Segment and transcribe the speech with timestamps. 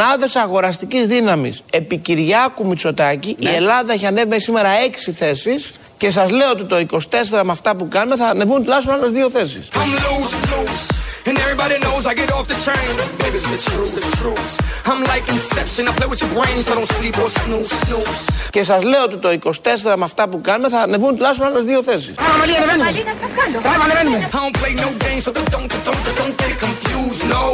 [0.00, 1.62] μονάδες αγοραστικής δύναμης.
[1.70, 4.68] Επί Κυριάκου Μητσοτάκη η Ελλάδα έχει ανέβει σήμερα
[5.08, 8.94] 6 θέσεις και σας λέω ότι το 24 με αυτά που κάνουμε θα ανεβούν τουλάχιστον
[8.94, 9.68] άλλες δύο θέσεις.
[11.50, 12.92] Everybody knows I get off the train.
[13.22, 14.52] Baby, it's the truth, the truth.
[14.90, 15.82] I'm like Inception.
[15.90, 18.20] I play with your brains, I don't sleep or snooze, snooze.
[18.50, 21.82] Και σα λέω ότι το 24 με αυτά που κάνουμε θα ανεβούν τουλάχιστον άλλε δύο
[21.82, 22.14] θέσει.
[22.16, 22.22] I
[24.44, 27.44] don't play no games, so don't, don't, don't, don't get confused, no.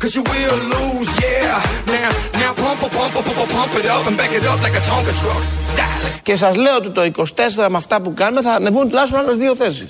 [0.00, 1.94] Cause you will lose, yeah.
[1.94, 4.76] Now, now pump, pump, pump, pump, pump, pump it up and back it up like
[4.80, 5.42] a Tonka truck.
[5.78, 6.20] Darling.
[6.22, 7.24] Και σα λέω ότι το 24
[7.68, 9.86] με αυτά που κάνουμε θα ανεβούν τουλάχιστον άλλε δύο θέσει.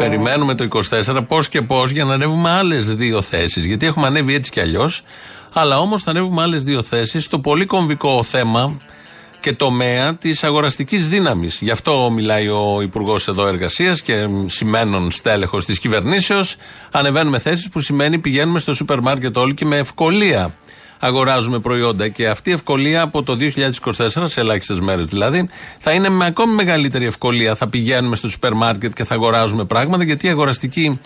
[0.00, 3.64] Περιμένουμε το 24 πώς και πώς για να ανέβουμε άλλες δύο θέσεις.
[3.64, 5.02] Γιατί έχουμε ανέβει έτσι κι αλλιώς.
[5.52, 8.78] Αλλά όμως θα ανέβουμε άλλες δύο θέσεις στο πολύ κομβικό θέμα
[9.40, 11.60] και τομέα της αγοραστικής δύναμης.
[11.60, 14.14] Γι' αυτό μιλάει ο Υπουργός εδώ Εργασίας και
[14.46, 16.56] σημαίνον στέλεχος της κυβερνήσεως.
[16.90, 20.54] Ανεβαίνουμε θέσεις που σημαίνει πηγαίνουμε στο σούπερ μάρκετ όλοι και με ευκολία
[21.00, 22.08] αγοράζουμε προϊόντα.
[22.08, 25.48] Και αυτή η ευκολία από το 2024, σε ελάχιστες μέρες δηλαδή,
[25.78, 27.54] θα είναι με ακόμη μεγαλύτερη ευκολία.
[27.54, 31.00] Θα πηγαίνουμε στο σούπερ μάρκετ και θα αγοράζουμε πράγματα, γιατί η αγοραστική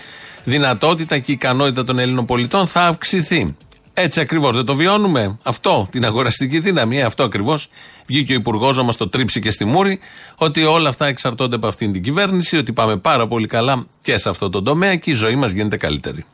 [0.45, 3.57] δυνατότητα και η ικανότητα των Ελλήνων πολιτών θα αυξηθεί.
[3.97, 4.57] Έτσι ακριβώς.
[4.57, 6.99] Δεν το βιώνουμε αυτό, την αγοραστική δύναμη.
[6.99, 7.69] Ε, αυτό ακριβώς.
[8.07, 9.99] Βγήκε ο Υπουργός να μα το τρίψει και στη μούρη,
[10.37, 14.29] ότι όλα αυτά εξαρτώνται από αυτήν την κυβέρνηση, ότι πάμε πάρα πολύ καλά και σε
[14.29, 16.25] αυτό το τομέα και η ζωή μας γίνεται καλύτερη.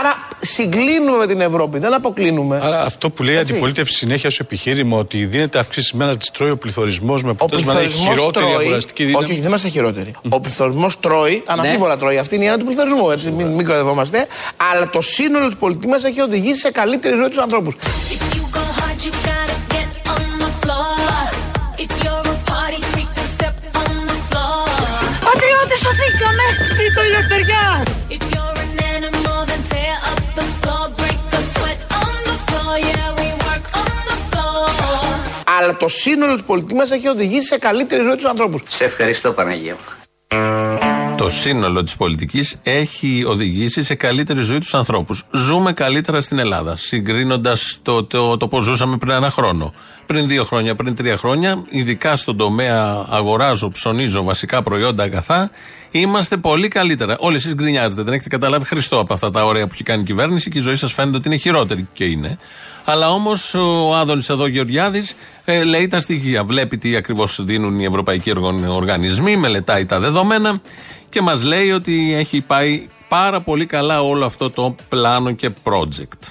[0.00, 2.60] Άρα συγκλίνουμε με την Ευρώπη, δεν αποκλίνουμε.
[2.62, 3.52] Άρα αυτό που λέει η Έτσι.
[3.52, 7.72] αντιπολίτευση συνέχεια ως επιχείρημα ότι δίνεται αυξήσει μένα τη τρώει ο πληθωρισμός με Ο αποτέλεσμα
[7.72, 8.64] να έχει πληθωρισμός χειρότερη τρώει.
[8.64, 9.24] αγοραστική δύναμη.
[9.24, 10.14] Όχι, όχι, δεν είμαστε χειρότεροι.
[10.28, 12.18] Ο πληθωρισμός τρώει, αναμφίβολα τρώει.
[12.18, 13.10] Αυτή είναι η έννοια του πληθωρισμού.
[13.10, 14.26] Έτσι, μην, μην κοροϊδευόμαστε.
[14.72, 17.74] Αλλά το σύνολο της πολιτικής μας έχει οδηγήσει σε καλύτερη ζωή τους ανθρώπους.
[17.76, 20.94] If you go hard, you gotta get on the floor.
[21.84, 24.64] If you're a party freak, then step on the floor.
[25.28, 26.44] Πατριώτες σωθήκαμε!
[26.78, 27.64] Ζήτω η ελευθεριά!
[35.58, 38.62] Αλλά το σύνολο τη πολιτική μας έχει οδηγήσει σε καλύτερη ζωή τους ανθρώπους.
[38.68, 39.76] Σε ευχαριστώ Παναγία
[40.30, 40.65] μου.
[41.16, 45.22] Το σύνολο της πολιτικής έχει οδηγήσει σε καλύτερη ζωή τους ανθρώπους.
[45.32, 46.76] Ζούμε καλύτερα στην Ελλάδα.
[46.76, 49.72] Συγκρίνοντας το, το, το πώς ζούσαμε πριν ένα χρόνο.
[50.06, 55.50] Πριν δύο χρόνια, πριν τρία χρόνια, ειδικά στον τομέα αγοράζω, ψωνίζω βασικά προϊόντα, αγαθά,
[55.90, 57.16] είμαστε πολύ καλύτερα.
[57.18, 60.04] Όλοι εσείς γκρινιάζετε, δεν έχετε καταλάβει Χριστό από αυτά τα ωραία που έχει κάνει η
[60.04, 62.38] κυβέρνηση και η ζωή σας φαίνεται ότι είναι χειρότερη και είναι.
[62.84, 66.44] Αλλά όμως ο Άδωνης εδώ Γεωργιάδης ε, λέει τα στοιχεία.
[66.44, 70.60] Βλέπει τι ακριβώς δίνουν οι ευρωπαϊκοί οργαν- οργανισμοί, μελετάει τα δεδομένα
[71.16, 76.22] και μας λέει ότι έχει πάει πάρα πολύ καλά όλο αυτό το πλάνο και project.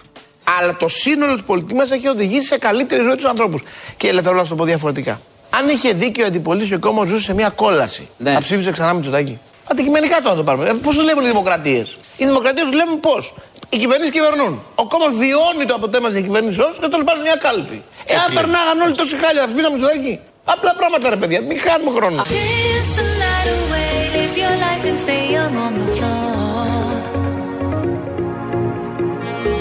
[0.59, 3.61] Αλλά το σύνολο της πολιτικής μας έχει οδηγήσει σε καλύτερη ζωή τους ανθρώπους.
[3.97, 5.21] Και θέλω να σου το πω διαφορετικά.
[5.49, 8.87] Αν είχε δίκιο η αντιπολίτευση και ο κόμμα ζούσε σε μια κόλαση, θα ψήφιζε ξανά
[8.87, 9.39] με Μητσοτάκη.
[9.71, 10.73] Αντικειμενικά τώρα το πάρουμε.
[10.73, 13.33] Πώς δουλεύουν οι δημοκρατίες; Οι δημοκρατίες δουλεύουν πώς;
[13.69, 14.63] Οι κυβερνήσεις κυβερνούν.
[14.75, 17.83] Ο κόμμα βιώνει το αποτέλεσμα της κυβέρνησή και το πάει σε μια κάλπη.
[18.05, 20.19] Εάν περνάγαν όλοι τόση χάλια, θα ψήφιζαμε Μητσοτάκη.
[20.53, 22.21] Απλά πράγματα ρε παιδιά, μην χάνουμε χρόνο.
[24.85, 26.65] Dance the night away, live your life and stay young on the floor.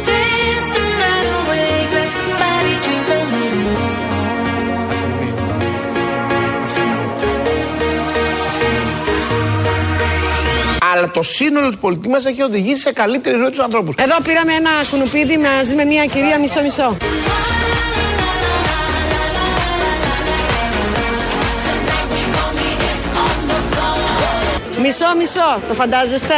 [0.09, 4.03] Dance the night away, grab somebody, drink a little more.
[10.93, 13.95] Αλλά το σύνολο τη πολιτική μας έχει οδηγήσει σε καλύτερη ζωή τους ανθρώπους.
[13.99, 16.97] Εδώ πήραμε ένα κουνουπίδι μαζί με μια κυρία μισό-μισό.
[24.87, 26.35] Μισό-μισό, το φαντάζεστε;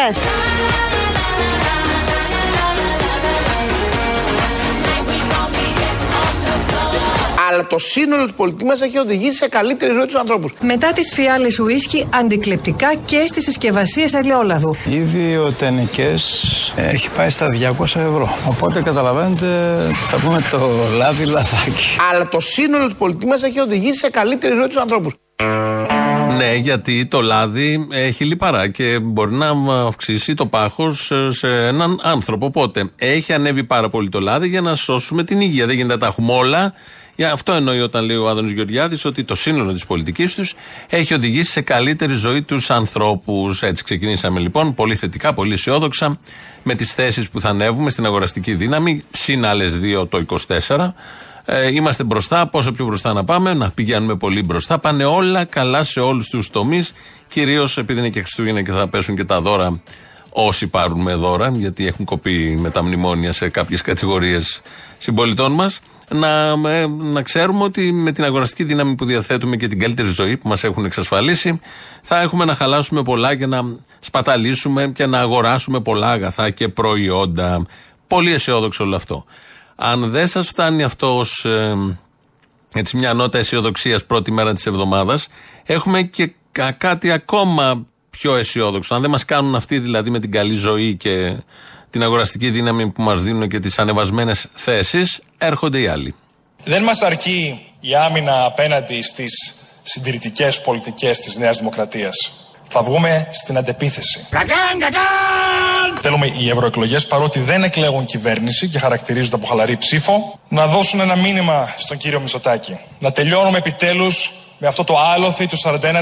[7.51, 10.55] Αλλά το σύνολο της πολιτικής μας έχει οδηγήσει σε καλύτερη ζωή τους ανθρώπους.
[10.61, 14.77] Μετά τις φιάλες ουίσκι αντικλεπτικά και στις συσκευασίες ελαιόλαδου.
[14.85, 16.45] Ήδη ο τενικές
[16.77, 18.37] έχει πάει στα 200 ευρώ.
[18.49, 19.47] Οπότε καταλαβαίνετε,
[20.09, 21.97] θα πούμε το λάδι λαδάκι.
[22.13, 25.15] Αλλά το σύνολο της πολιτικής μας έχει οδηγήσει σε καλύτερη ζωή τους ανθρώπους.
[26.37, 29.51] Ναι, γιατί το λάδι έχει λιπαρά και μπορεί να
[29.87, 32.47] αυξήσει το πάχος σε έναν άνθρωπο.
[32.47, 35.67] Οπότε έχει ανέβει πάρα πολύ το λάδι για να σώσουμε την υγεία.
[35.67, 36.75] Δεν γίνεται να τα έχουμε όλα.
[37.17, 40.55] Για αυτό εννοεί όταν λέει ο Άδωνης Γεωργιάδης ότι το σύνολο της πολιτικής τους
[40.91, 43.63] έχει οδηγήσει σε καλύτερη ζωή τους ανθρώπους.
[43.63, 46.19] Έτσι ξεκινήσαμε λοιπόν, πολύ θετικά, πολύ αισιόδοξα,
[46.63, 50.25] με τις θέσεις που θα ανέβουμε στην αγοραστική δύναμη, συν άλλες δύο το
[50.67, 50.95] 24.
[51.49, 54.79] Ε, είμαστε μπροστά, πόσο πιο μπροστά να πάμε, να πηγαίνουμε πολύ μπροστά.
[54.79, 56.93] Πάνε όλα καλά σε όλους τους τομείς.
[57.29, 59.81] Κυρίως επειδή είναι και Χριστούγεννα και θα πέσουν και τα δώρα
[60.31, 64.63] όσοι πάρουν με δώρα, γιατί έχουν κοπεί με τα μνημόνια σε κάποιες κατηγορίες
[64.99, 65.81] συμπολιτών μας.
[66.09, 66.29] Να,
[66.71, 70.49] ε, να ξέρουμε ότι με την αγοραστική δύναμη που διαθέτουμε και την καλύτερη ζωή που
[70.49, 71.61] μας έχουν εξασφαλίσει,
[72.03, 73.61] θα έχουμε να χαλάσουμε πολλά και να
[73.99, 77.67] σπαταλήσουμε και να αγοράσουμε πολλά αγαθά και προϊόντα.
[78.07, 79.25] Πολύ αισιόδοξο όλο αυτό.
[79.77, 81.75] Αν δεν σας φτάνει αυτό ως, ε,
[82.75, 85.29] έτσι μια νότα αισιοδοξίας πρώτη μέρα της εβδομάδας,
[85.65, 88.95] έχουμε και κα- κάτι ακόμα πιο αισιόδοξο.
[88.95, 91.43] Αν δεν μας κάνουν αυτοί δηλαδή με την καλή ζωή και
[91.91, 96.15] την αγοραστική δύναμη που μας δίνουν και τις ανεβασμένες θέσεις, έρχονται οι άλλοι.
[96.65, 99.33] Δεν μας αρκεί η άμυνα απέναντι στις
[99.83, 102.17] συντηρητικές πολιτικές της Νέας Δημοκρατίας.
[102.69, 104.27] Θα βγούμε στην αντεπίθεση.
[106.01, 111.17] Θέλουμε οι ευρωεκλογές, παρότι δεν εκλέγουν κυβέρνηση και χαρακτηρίζονται από χαλαρή ψήφο, να δώσουν ένα
[111.17, 112.79] μήνυμα στον κύριο Μητσοτάκη.
[112.99, 115.93] Να τελειώνουμε επιτέλους με αυτό το άλοθη του 41%.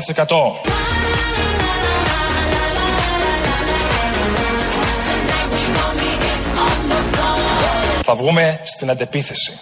[8.03, 9.59] Θα βγούμε στην αντεπίθεση.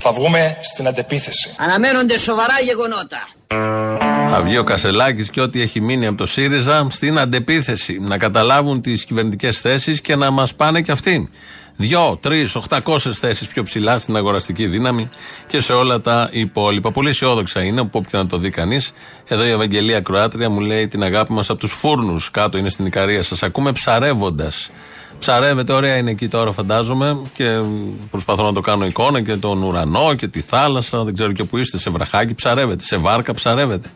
[0.00, 1.54] Θα βγούμε στην αντεπίθεση.
[1.58, 3.28] Αναμένονται σοβαρά γεγονότα.
[4.30, 7.98] Θα βγει ο Κασελάκης και ό,τι έχει μείνει από το ΣΥΡΙΖΑ στην αντεπίθεση.
[8.00, 11.28] Να καταλάβουν τις κυβερνητικές θέσεις και να μας πάνε κι αυτοί.
[11.76, 15.08] Δυο, τρεις, οχτακόσε θέσεις πιο ψηλά στην αγοραστική δύναμη
[15.46, 16.90] και σε όλα τα υπόλοιπα.
[16.92, 18.92] Πολύ αισιόδοξα είναι, από όποια να το δει κανείς.
[19.28, 22.30] Εδώ η Ευαγγελία Κροάτρια μου λέει την αγάπη μας από τους φούρνους.
[22.30, 23.22] Κάτω είναι στην Ικαρία.
[23.22, 24.70] Σας ακούμε ψαρεύοντας.
[25.20, 27.20] Ψαρεύεται, ωραία είναι εκεί τώρα, φαντάζομαι.
[27.32, 27.60] Και
[28.10, 31.04] προσπαθώ να το κάνω εικόνα και τον ουρανό και τη θάλασσα.
[31.04, 31.78] Δεν ξέρω και που είστε.
[31.78, 32.84] Σε βραχάκι ψαρεύετε.
[32.84, 33.90] Σε βάρκα ψαρεύετε.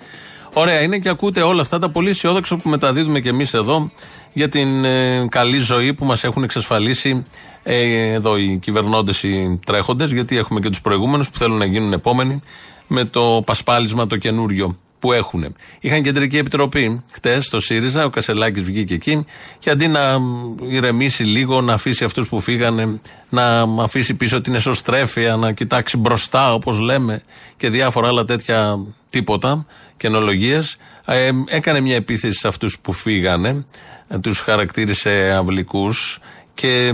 [0.52, 3.90] Ωραία είναι και ακούτε όλα αυτά τα πολύ αισιόδοξα που μεταδίδουμε και εμείς εδώ
[4.32, 7.24] για την ε, καλή ζωή που μας έχουν εξασφαλίσει
[7.62, 11.92] ε, εδώ οι κυβερνώντες, οι τρέχοντες, γιατί έχουμε και τους προηγούμενους που θέλουν να γίνουν
[11.92, 12.42] επόμενοι
[12.86, 15.56] με το πασπάλισμα το καινούριο που έχουν.
[15.80, 19.24] Είχαν κεντρική επιτροπή χτες στο ΣΥΡΙΖΑ, ο Κασελάκης βγήκε εκεί
[19.58, 20.16] και αντί να
[20.68, 26.54] ηρεμήσει λίγο, να αφήσει αυτούς που φύγανε, να αφήσει πίσω την εσωστρέφεια, να κοιτάξει μπροστά
[26.54, 27.22] όπως λέμε
[27.56, 28.78] και διάφορα άλλα τέτοια
[29.10, 29.66] τίποτα,
[29.96, 33.64] καινολογίες, ε, έκανε μια επίθεση σε αυτούς που φύγανε,
[34.08, 36.20] ε, τους χαρακτήρισε αυλικούς
[36.54, 36.92] και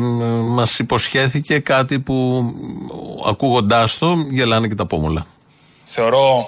[0.48, 2.44] μας υποσχέθηκε κάτι που
[3.26, 5.26] ακούγοντάς το γελάνε και τα πόμολα.
[5.84, 6.44] Θεωρώ,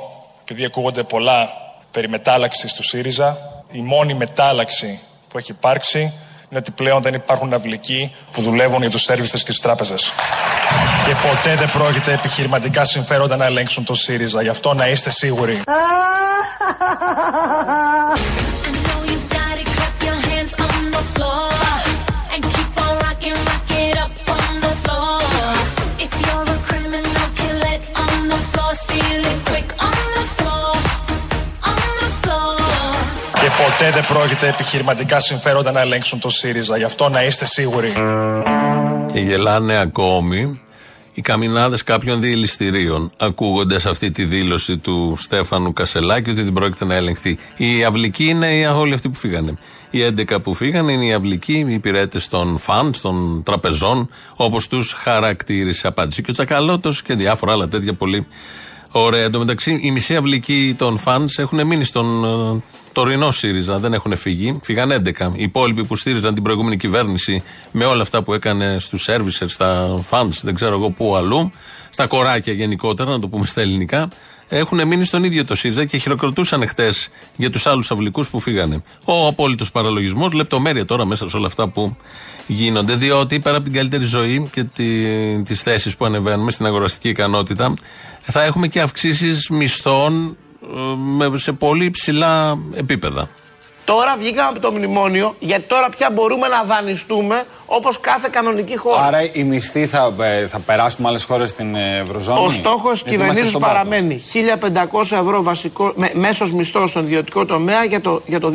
[0.52, 1.48] επειδή ακούγονται πολλά
[1.90, 3.38] περί μετάλλαξης του ΣΥΡΙΖΑ,
[3.70, 5.98] η μόνη μετάλλαξη που έχει υπάρξει
[6.48, 10.12] είναι ότι πλέον δεν υπάρχουν αυλικοί που δουλεύουν για τους σέρβιστες και τις τράπεζες.
[11.06, 14.42] Και ποτέ δεν πρόκειται επιχειρηματικά συμφέροντα να ελέγξουν το ΣΥΡΙΖΑ.
[14.42, 15.62] Γι' αυτό να είστε σίγουροι.
[33.78, 36.76] ποτέ δεν πρόκειται επιχειρηματικά συμφέροντα να ελέγξουν το ΣΥΡΙΖΑ.
[36.76, 37.92] Γι' αυτό να είστε σίγουροι.
[39.12, 40.60] Και γελάνε ακόμη
[41.14, 46.94] οι καμινάδες κάποιων διελιστηρίων, ακούγοντας αυτή τη δήλωση του Στέφανου Κασελάκη ότι δεν πρόκειται να
[46.94, 47.38] ελεγχθεί.
[47.56, 49.58] Οι αυλικοί είναι οι- όλοι αυτοί που φύγανε.
[49.90, 54.92] Οι 11 που φύγανε είναι οι αυλικοί, οι υπηρέτες των φαντ, των τραπεζών, όπως τους
[54.92, 55.86] χαρακτήρισε.
[55.86, 58.26] Απάντησε και ο Τσακαλώτος και διάφορα άλλα τέτοια πολύ
[58.90, 59.22] ωραία.
[59.22, 62.62] Εν τω μεταξύ, οι μισοί αυλικοί των φαντ έχουν μείνει στον ε,
[62.92, 64.60] τωρινό ΣΥΡΙΖΑ, δεν έχουν φύγει.
[64.62, 65.32] Φύγαν 11.
[65.34, 70.00] Οι υπόλοιποι που στήριζαν την προηγούμενη κυβέρνηση με όλα αυτά που έκανε στους servicers, στα
[70.10, 71.52] funds, δεν ξέρω εγώ πού αλλού,
[71.90, 74.08] στα κοράκια γενικότερα, να το πούμε στα ελληνικά,
[74.48, 78.82] έχουν μείνει στον ίδιο το ΣΥΡΙΖΑ και χειροκροτούσαν χτες για τους άλλους αυλικούς που φύγανε.
[79.04, 81.96] Ο απόλυτος παραλογισμός, λεπτομέρεια τώρα μέσα σε όλα αυτά που
[82.46, 82.96] γίνονται.
[82.96, 84.64] Διότι πέρα από την καλύτερη ζωή και
[85.44, 87.74] τις θέσεις που ανεβαίνουμε στην αγοραστική ικανότητα,
[88.22, 90.41] θα έχουμε και αυξήσεις μισθών ε, με-
[91.34, 93.28] σε πολύ ψηλά επίπεδα.
[93.84, 99.02] Τώρα βγήκαμε από το μνημόνιο, γιατί τώρα πια μπορούμε να δανειστούμε όπως κάθε κανονική χώρα.
[99.02, 103.02] Άρα οι μισθοί θα, ε, θα περάσουν με άλλες χώρες στην ε, Ευρωζώνη; Ο στόχος
[103.02, 103.72] τη Γιατί είμαστε κυβερνήσεως στον πάτο.
[103.72, 104.22] παραμένει
[105.12, 108.52] 1.500 ευρώ βασικό, με, μέσος μισθός στον ιδιωτικό τομέα για το, για το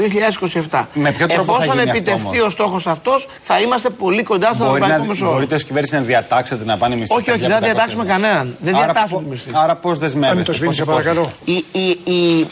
[0.70, 0.86] 2027.
[0.94, 4.24] Με ποιο τρόπο θα Εφόσον γίνει αυτό επιτευχθεί όμως; ο στόχος αυτός, θα είμαστε πολύ
[4.24, 5.34] κοντά στον Μπορεί ευρωπαϊκό να, μεσόωρο.
[5.34, 7.14] μπορείτε ως κυβέρνηση να διατάξετε να πάνε οι μισθοί.
[7.16, 8.14] Όχι, στα όχι, δεν 1500 διατάξουμε ευρώ.
[8.16, 8.58] κανέναν.
[8.60, 9.50] Δεν Άρα διατάσσουμε πο- τη μισθή.
[9.54, 10.44] Άρα πώς δεσμεύεστε.
[10.44, 11.30] το σπίτι, πώς σε υπόσχεστε; παρακαλώ.
[11.46, 12.48] η, η,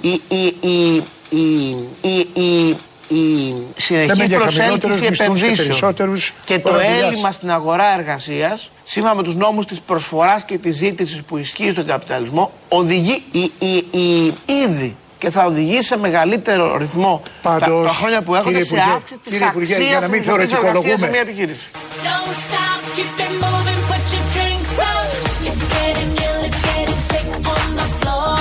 [0.00, 0.20] η,
[0.60, 1.02] η,
[1.34, 1.68] η,
[2.00, 2.76] η, η, η, η,
[3.08, 7.02] η, η συνεχή Λέμε για προσέλκυση χαμηλότερους μισθούς και επενδύσεων περισσότερους και το ώρα δουλειάς.
[7.02, 11.70] έλλειμμα στην αγορά εργασίας, σύμφωνα με τους νόμους της προσφοράς και της ζήτησης που ισχύει
[11.70, 14.34] στον καπιταλισμό, οδηγεί η, η, η,
[14.66, 18.74] ήδη και θα οδηγήσει σε μεγαλύτερο ρυθμό Πάντως, τα, τα χρόνια που έρχονται κύριε σε
[18.74, 20.96] Υπουργέ, αύξηση της κύριε Υπουργέ, αξίας για να μην θεωρητικολογούμε.
[20.98, 21.66] σε μια επιχείρηση.
[21.72, 25.08] Don't stop, keep it moving, put your drinks up.
[25.48, 28.38] It's getting ill, it's getting sick on the floor.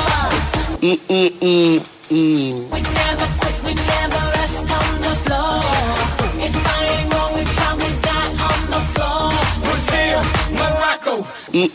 [0.79, 1.81] Η, η, η,
[2.13, 2.17] ε,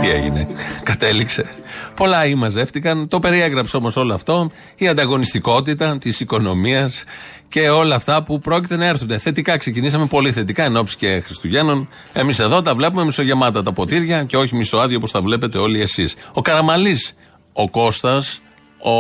[0.01, 0.49] Τι έγινε;
[0.83, 1.64] κατέληξε.
[1.97, 3.09] Πολλά ή μαζεύτηκαν.
[3.09, 4.51] Το περιέγραψε όμως όλο αυτό.
[4.77, 7.05] Η ανταγωνιστικότητα της οικονομίας
[7.49, 9.21] και όλα αυτά που πρόκειται να έρθουν.
[9.21, 11.89] Θετικά ξεκινήσαμε, πολύ θετικά εν ώψη και Χριστουγέννων.
[12.13, 16.15] Εμείς εδώ τα βλέπουμε μισογεμάτα τα ποτήρια και όχι μισοάδια όπως τα βλέπετε όλοι εσείς.
[16.33, 17.15] Ο Καραμαλής,
[17.53, 18.41] ο Κώστας,
[18.79, 18.93] ο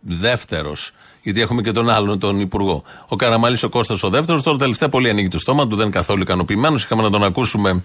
[0.00, 0.92] δεύτερος.
[1.22, 2.82] Γιατί έχουμε και τον άλλον, τον Υπουργό.
[3.08, 5.94] Ο Καραμαλής, ο Κώστας ο δεύτερος, τώρα τελευταία πολύ ανοίγει το στόμα του, δεν είναι
[5.94, 6.84] καθόλου ικανοποιημένος.
[6.84, 7.84] Είχαμε να τον ακούσουμε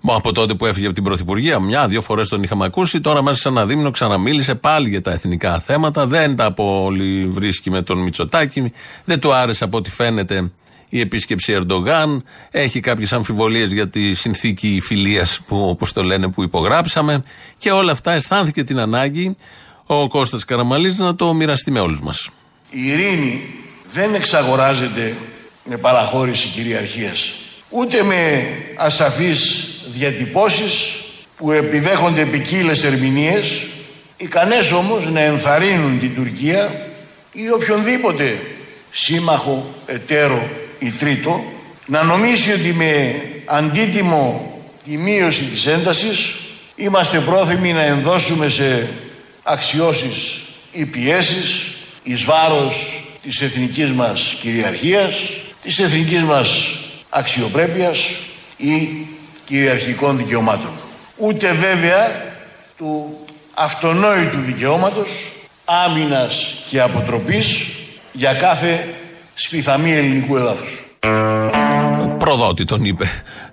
[0.00, 3.00] Μα από τότε που έφυγε από την Πρωθυπουργία, μια-δύο φορές τον είχαμε ακούσει.
[3.00, 6.06] Τώρα μέσα σε ένα δίμηνο ξαναμίλησε πάλι για τα εθνικά θέματα.
[6.06, 8.72] Δεν τα πολύ βρίσκει με τον Μητσοτάκη.
[9.04, 10.50] Δεν του άρεσε από ό,τι φαίνεται
[10.88, 12.24] η επίσκεψη Ερντογάν.
[12.50, 17.22] Έχει κάποιες αμφιβολίες για τη συνθήκη φιλίας που, όπως το λένε, που υπογράψαμε.
[17.56, 19.36] Και όλα αυτά αισθάνθηκε την ανάγκη
[19.86, 22.30] ο Κώστας Καραμαλής να το μοιραστεί με όλους μας.
[22.70, 23.40] Η ειρήνη
[23.92, 25.16] δεν εξαγοράζεται
[25.64, 27.34] με παραχώρηση κυριαρχίας
[27.70, 30.92] ούτε με ασαφείς διατυπώσεις
[31.36, 33.66] που επιδέχονται ποικίλες ερμηνείες
[34.16, 36.86] ικανές όμως να ενθαρρύνουν την Τουρκία
[37.32, 38.38] ή οποιονδήποτε
[38.90, 41.44] σύμμαχο, εταίρο ή τρίτο
[41.86, 44.54] να νομίσει ότι με αντίτιμο
[44.84, 46.34] τη μείωση της έντασης
[46.76, 48.88] είμαστε πρόθυμοι να ενδώσουμε σε
[49.42, 50.40] αξιώσεις
[50.72, 55.14] ή πιέσεις εις βάρος της εθνικής μας κυριαρχίας,
[55.62, 56.48] της εθνικής μας
[57.08, 57.98] αξιοπρέπειας
[58.56, 59.06] ή
[59.50, 60.70] κυριαρχικών δικαιωμάτων.
[61.16, 62.32] Ούτε βέβαια
[62.76, 63.18] του
[63.54, 65.08] αυτονόητου δικαιώματος
[65.64, 67.66] άμυνας και αποτροπής
[68.12, 68.94] για κάθε
[69.34, 70.78] σπιθαμή ελληνικού εδάφους.
[72.30, 73.04] Προδότη τον είπε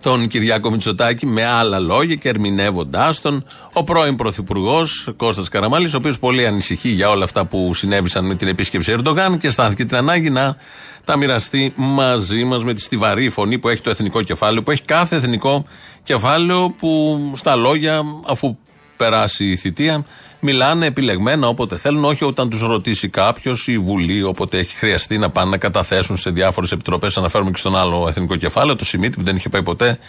[0.01, 5.97] τον Κυριάκο Μητσοτάκη με άλλα λόγια και ερμηνεύοντάς τον ο πρώην Πρωθυπουργός Κώστας Καραμάλης, ο
[5.97, 9.97] οποίος πολύ ανησυχεί για όλα αυτά που συνέβησαν με την επίσκεψη Ερντογάν και αισθάνθηκε την
[9.97, 10.57] ανάγκη να
[11.03, 14.83] τα μοιραστεί μαζί μας με τη στιβαρή φωνή που έχει το εθνικό κεφάλαιο, που έχει
[14.83, 15.65] κάθε εθνικό
[16.03, 18.57] κεφάλαιο που στα λόγια, αφού
[18.97, 20.05] περάσει η θητεία,
[20.49, 25.17] μιλάνε επιλεγμένα όποτε θέλουν, όχι όταν τους ρωτήσει κάποιος ή η Βουλή, όποτε έχει χρειαστεί
[25.17, 27.17] να πάνε να καταθέσουν σε διάφορες επιτροπές.
[27.17, 29.99] Αναφέρουμε και στον άλλο εθνικό κεφάλαιο, το Σιμίτη, που δεν είχε πάει ποτέ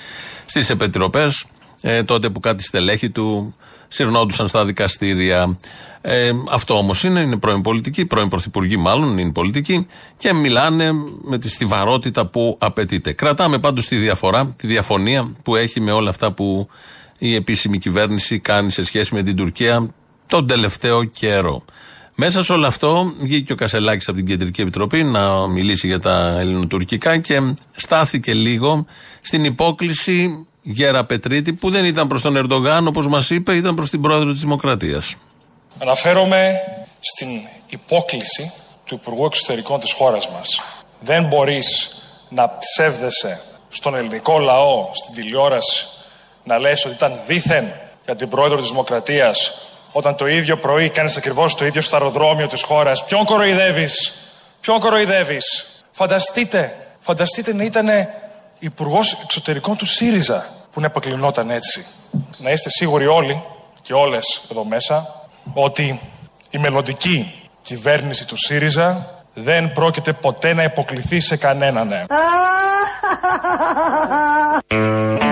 [0.45, 1.47] στις επιτροπές,
[1.80, 3.54] ε, τότε που κάτι στελέχη του
[3.88, 5.57] συρνόντουσαν στα δικαστήρια.
[6.00, 10.90] Ε, αυτό όμως είναι, είναι πρώην πολιτική, πρώην πρωθυπουργοί μάλλον είναι πολιτική και μιλάνε
[11.23, 13.12] με τη στιβαρότητα που απαιτείται.
[13.12, 16.68] Κρατάμε πάντως τη διαφορά, τη διαφωνία που έχει με όλα αυτά που
[17.18, 19.90] η επίσημη κυβέρνηση κάνει σε σχέση με την Τουρκία
[20.28, 21.64] τον τελευταίο καιρό.
[22.14, 26.37] Μέσα σε όλο αυτό βγήκε ο Κασελάκης από την Κεντρική Επιτροπή να μιλήσει για τα
[26.40, 28.87] ελληνοτουρκικά και στάθηκε λίγο
[29.20, 33.90] στην υπόκληση Γέρα Πετρίτη που δεν ήταν προς τον Ερντογάν όπως μας είπε, ήταν προς
[33.90, 35.14] την πρόεδρο της Δημοκρατίας.
[35.78, 36.52] Αναφέρομαι
[37.00, 37.28] στην
[37.68, 38.52] υπόκληση
[38.85, 40.62] του Υπουργού Εξωτερικών της χώρας μας.
[41.00, 41.97] Δεν μπορείς
[42.28, 45.87] να ψεύδεσαι στον ελληνικό λαό, στην τηλεόραση,
[46.44, 47.73] να λες ότι ήταν δήθεν
[48.04, 52.47] για την πρόεδρο της Δημοκρατίας όταν το ίδιο πρωί κάνεις ακριβώς το ίδιο στο αεροδρόμιο
[52.47, 53.04] της χώρας.
[53.04, 54.12] Ποιον κοροϊδεύεις,
[54.61, 57.88] ποιον κοροϊδεύεις; Φανταστείτε, φανταστείτε να ήταν
[58.59, 61.87] υπουργός Εξωτερικών του ΣΥΡΙΖΑ που να επακλεινόταν έτσι.
[62.38, 63.42] Να είστε σίγουροι όλοι
[63.83, 66.00] και όλες εδώ μέσα ότι
[66.50, 71.88] η μελλοντική κυβέρνηση του ΣΥΡΙΖΑ δεν πρόκειται ποτέ να υποκληθεί σε κανέναν.
[71.88, 72.04] Ναι.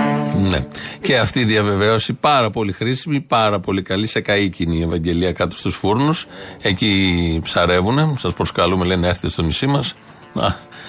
[0.49, 0.67] Ναι.
[1.01, 4.07] Και αυτή η διαβεβαίωση πάρα πολύ χρήσιμη, πάρα πολύ καλή.
[4.07, 6.27] Σε καίκινη η Ευαγγελία κάτω στους φούρνους.
[6.63, 8.15] Εκεί ψαρεύουνε.
[8.19, 9.95] Σας προσκαλούμε, λένε, έρθετε στο νησί μας.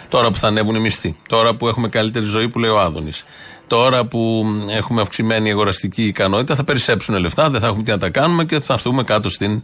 [0.09, 1.15] Τώρα που θα ανέβουν οι μισθοί.
[1.29, 3.25] Τώρα που έχουμε καλύτερη ζωή που λέει ο Άδωνης.
[3.67, 8.09] Τώρα που έχουμε αυξημένη αγοραστική ικανότητα θα περισσέψουν λεφτά, δεν θα έχουμε τι να τα
[8.09, 9.61] κάνουμε και θα έρθουμε κάτω στην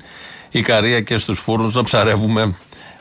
[0.50, 2.56] Ικαρία και στους φούρνους να ψαρεύουμε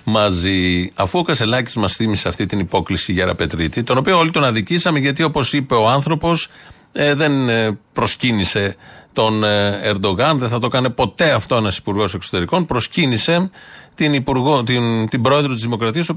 [0.05, 0.91] μαζί.
[0.95, 4.99] Αφού ο Κασελάκης μας θύμισε αυτή την υπόκληση για Ραπετρίτη, τον οποίο όλοι τον αδικήσαμε
[4.99, 6.49] γιατί όπως είπε ο άνθρωπος,
[6.93, 8.77] ε, δεν ε, προσκύνησε
[9.13, 12.67] τον ε, Ερντογάν, δεν θα το κάνει ποτέ αυτό ένας υπουργός εξωτερικών.
[12.67, 13.51] Προσκύνησε
[13.95, 16.09] την, υπουργό, την, την πρόεδρο της Δημοκρατίας,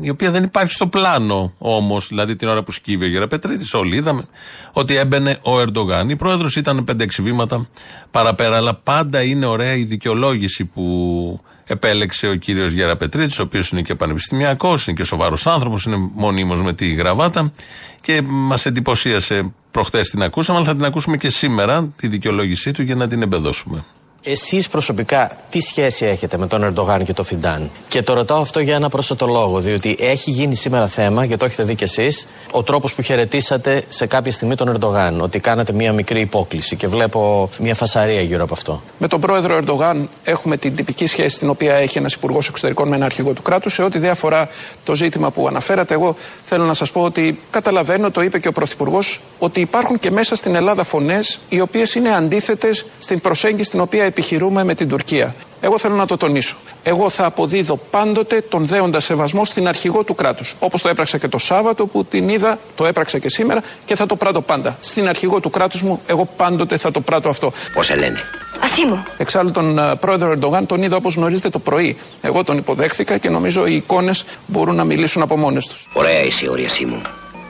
[0.00, 3.76] η οποία δεν υπάρχει στο πλάνο όμως, δηλαδή την ώρα που σκύβει ο Γεραπετρίτη.
[3.76, 4.24] Όλοι είδαμε
[4.72, 6.10] ότι έμπαινε ο Ερντογάν.
[6.10, 7.68] Η πρόεδρος ήταν 5-6 βήματα
[8.10, 11.40] παραπέρα, αλλά πάντα είναι ωραία η δικαιολόγηση που
[11.70, 16.62] επέλεξε ο κύριος Γεραπετρίτης, ο οποίος είναι και πανεπιστημιακός, είναι και σοβαρός άνθρωπος, είναι μονίμως
[16.62, 17.52] με τη γραβάτα
[18.00, 22.82] και μας εντυπωσίασε προχθέ την ακούσαμε, αλλά θα την ακούσουμε και σήμερα, τη δικαιολόγησή του,
[22.82, 23.84] για να την εμπεδώσουμε.
[24.22, 28.60] Εσείς προσωπικά τι σχέση έχετε με τον Ερντογάν και τον Φιντάν; Και το ρωτάω αυτό
[28.60, 32.26] για ένα πρόσθετο λόγο, διότι έχει γίνει σήμερα θέμα, και το έχετε δει κι εσείς,
[32.50, 35.20] ο τρόπος που χαιρετήσατε σε κάποια στιγμή τον Ερντογάν.
[35.20, 38.82] Ότι κάνατε μία μικρή υπόκληση και βλέπω μία φασαρία γύρω από αυτό.
[38.98, 42.96] Με τον πρόεδρο Ερντογάν έχουμε την τυπική σχέση την οποία έχει ένας υπουργός εξωτερικών με
[42.96, 43.74] ένα αρχηγό του κράτους.
[43.74, 44.48] Σε ό,τι δεν αφορά
[44.84, 48.52] το ζήτημα που αναφέρατε, εγώ θέλω να σας πω ότι καταλαβαίνω, το είπε και ο
[48.52, 53.80] πρωθυπουργός, ότι υπάρχουν και μέσα στην Ελλάδα φωνές οι οποίες είναι αντίθετες στην προσέγγιση την
[53.80, 55.34] οποία επιχειρούμε με την Τουρκία.
[55.60, 56.56] Εγώ θέλω να το τονίσω.
[56.82, 60.54] Εγώ θα αποδίδω πάντοτε τον δέοντα σεβασμό στην αρχηγό του κράτους.
[60.58, 64.06] Όπως το έπραξα και το Σάββατο που την είδα, το έπραξα και σήμερα και θα
[64.06, 64.78] το πράττω πάντα.
[64.80, 67.52] Στην αρχηγό του κράτους μου, εγώ πάντοτε θα το πράττω αυτό.
[67.72, 68.20] Πώς σε λένε;
[68.62, 69.02] Ασίμου.
[69.16, 71.96] Εξάλλου τον uh, πρόεδρο Ερντογάν τον είδα όπως γνωρίζετε το πρωί.
[72.20, 75.88] Εγώ τον υποδέχθηκα και νομίζω οι εικόνες μπορούν να μιλήσουν από μόνες τους.
[75.92, 77.02] Ωραία είσαι, όρια μου.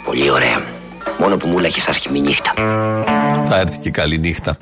[0.04, 0.62] Πολύ ωραία.
[1.18, 2.52] Μόνο που μου λέγε άσχημη νύχτα.
[3.48, 4.56] Θα έρθει και καλή νύχτα.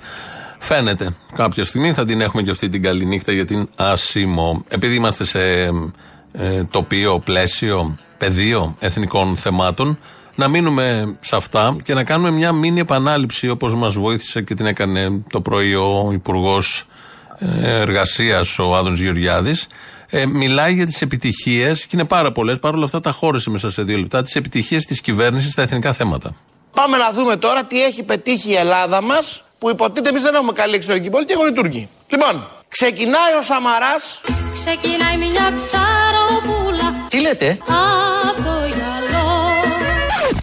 [0.58, 1.16] Φαίνεται.
[1.34, 4.64] Κάποια στιγμή θα την έχουμε και αυτή την καλή νύχτα για την Ασίμο.
[4.68, 5.40] Επειδή είμαστε σε
[6.32, 9.98] ε, τοπίο, πλαίσιο, πεδίο εθνικών θεμάτων,
[10.36, 14.66] να μείνουμε σε αυτά και να κάνουμε μια μήνυ επανάληψη όπως μας βοήθησε και την
[14.66, 16.86] έκανε το πρωί ο Υπουργός
[17.60, 19.66] Εργασίας, ο Άδωνης Γεωργιάδης.
[20.10, 22.58] Ε, μιλάει για τις επιτυχίες και είναι πάρα πολλές.
[22.58, 24.22] Παρ' όλα αυτά τα χώρισε μέσα σε δύο λεπτά.
[24.22, 26.34] Τις επιτυχίες της κυβέρνησης στα εθνικά θέματα.
[26.74, 30.52] Πάμε να δούμε τώρα τι έχει πετύχει η Ελλάδα μας που υποτίθεται εμείς δεν έχουμε
[30.52, 31.88] καλή εξωτερική πολιτική, έχουν οι Τούρκοι.
[32.08, 34.20] Λοιπόν, ξεκινάει ο Σαμαράς.
[34.54, 37.06] Ξεκινάει μια ψαροπούλα.
[37.08, 37.58] Τι λέτε;
[38.30, 39.26] Από το γυαλό.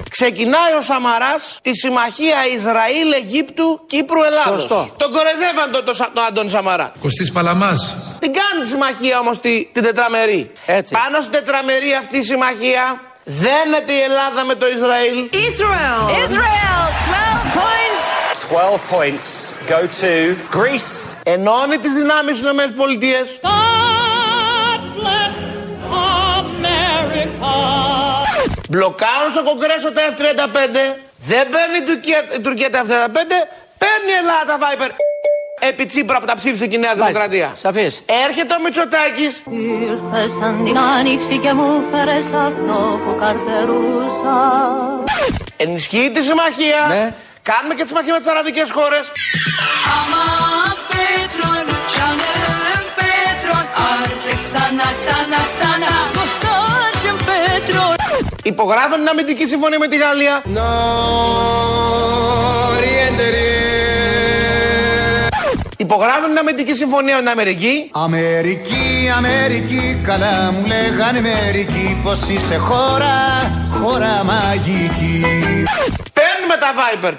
[0.09, 4.59] Ξεκινάει ο Σαμαράς τη συμμαχία Ισραήλ-Αιγύπτου Κύπρου-Ελλάδο.
[4.59, 4.89] Σωστό.
[4.97, 6.91] Τον κορεδεύαν τον, τον, τον Αντώνη Σαμαρά.
[6.99, 7.95] Κωστής Παλαμάς.
[8.19, 10.51] Την κάνει τη συμμαχία όμως τη, την τετραμερή.
[10.65, 10.93] Έτσι.
[10.93, 15.17] Πάνω στην τετραμερή αυτή η συμμαχία δένεται η Ελλάδα με το Ισραήλ.
[15.31, 16.03] Israel.
[16.25, 17.84] Israel, 12 points.
[18.49, 19.31] 12 points
[19.67, 21.17] go to Greece.
[21.23, 23.49] Ενώνει τις δυνάμεις στι ΗΠΑ.
[28.69, 30.95] Μπλοκάρουν στο Κογκρέσο τα F-35.
[31.17, 33.31] Δεν παίρνει η Τουρκία, η Τουρκία τα F-35.
[33.77, 34.91] Παίρνει η Ελλάδα τα Viper.
[35.59, 37.53] Επί Τσίπρα που τα ψήφισε και η Νέα Δημοκρατία.
[37.57, 38.03] Σαφής.
[38.27, 39.43] Έρχεται ο Μητσοτάκης.
[39.89, 44.37] Ήρθες σαν την άνοιξη και μου φέρες αυτό που καρτερούσα.
[45.57, 46.85] Ενισχύει τη συμμαχία.
[46.87, 47.13] Ναι.
[47.51, 49.11] Κάνουμε και τη συμμαχία με τις αραβικές χώρες.
[49.97, 57.95] Aman Petron, canım Petron Artık sana sana sana Muhtacım Petron
[58.43, 60.43] Υπογράφουν την αμυντική συμφωνία με τη Γαλλία.
[65.77, 67.89] Υπογράφουν την αμυντική συμφωνία με την Αμερική.
[67.91, 73.17] Αμερική, Αμερική, καλά μου λέγανε μερικοί πως είσαι χώρα,
[73.71, 75.23] χώρα μαγική.
[76.55, 77.13] Παίρνουμε τα Viper.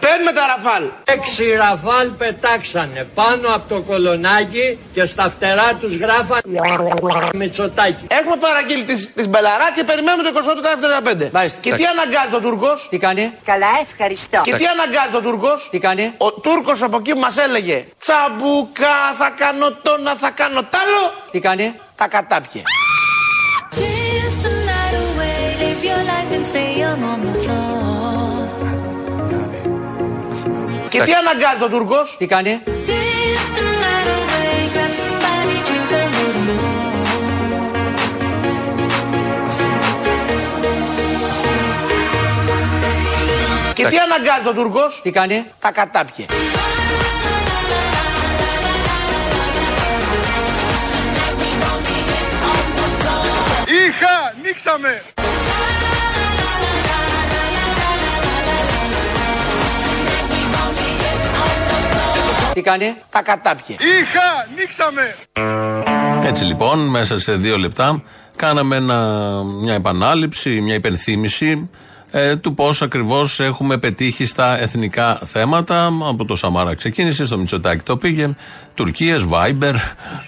[0.00, 0.84] Παίρνουμε τα Rafale.
[1.04, 8.06] Έξι Rafale πετάξανε πάνω από το κολονάκι και στα φτερά τους γράφανε Μητσοτάκι.
[8.08, 11.46] Έχουμε παραγγείλει τις, τις Μπελαρά και περιμένουμε το 28 τα F-35.
[11.60, 14.40] Και τι αναγκάζει ο Τούρκος; Τι κάνει; Καλά, ευχαριστώ.
[14.44, 18.96] Και τι αναγκάζει ο Τούρκος; Τι κάνει; Ο Τούρκος από εκεί που μας έλεγε Τσαμπουκά
[19.18, 21.12] θα κάνω το 'να θα κάνω τ' άλλο.
[21.30, 22.62] Τι κάνει; Τα κατάπιε.
[31.04, 36.44] Τι αναγκάζει ο Τούρκος; Τι κάνει; Dance the night away Grab somebody, drink a little
[36.48, 36.74] more
[43.74, 46.26] Και τι αναγκάζει ο Τούρκος; Τι κάνει; Τα κατάπιε.
[53.66, 55.02] Είχα, νίξαμε.
[62.54, 63.76] Τι κάνει; Τα κατάπιε.
[63.78, 65.14] Είχα, νίξαμε.
[66.28, 68.02] Έτσι λοιπόν, μέσα σε δύο λεπτά
[68.36, 71.70] κάναμε ένα- μια επανάληψη, μια υπενθύμηση
[72.10, 75.86] ε, του πώς ακριβώς έχουμε πετύχει στα εθνικά θέματα.
[76.08, 78.34] Από το Σαμάρα ξεκίνησε, στο Μητσοτάκι το πήγε.
[78.74, 79.74] Τουρκίες, Βάιμπερ,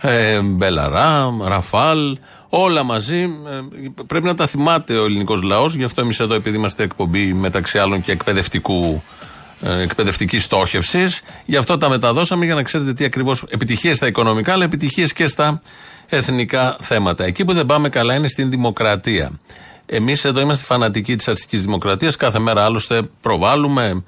[0.00, 3.20] ε, Μπελαρά, Ραφάλ, όλα μαζί.
[3.22, 5.74] Ε, πρέπει να τα θυμάται ο ελληνικός λαός.
[5.74, 11.22] Γι' αυτό εμείς εδώ, επειδή είμαστε εκπομπή μεταξύ άλλων και εκπαιδευτικού ε, εκπαιδευτικής στόχευσης.
[11.44, 15.26] Γι' αυτό τα μεταδώσαμε για να ξέρετε τι ακριβώς επιτυχίες στα οικονομικά, αλλά επιτυχίες και
[15.26, 15.60] στα
[16.08, 17.24] εθνικά θέματα.
[17.24, 19.30] Εκεί που δεν πάμε καλά είναι στην δημοκρατία.
[19.86, 22.16] Εμείς εδώ είμαστε φανατικοί της αστική δημοκρατίας.
[22.16, 24.04] Κάθε μέρα άλλωστε προβάλλουμε,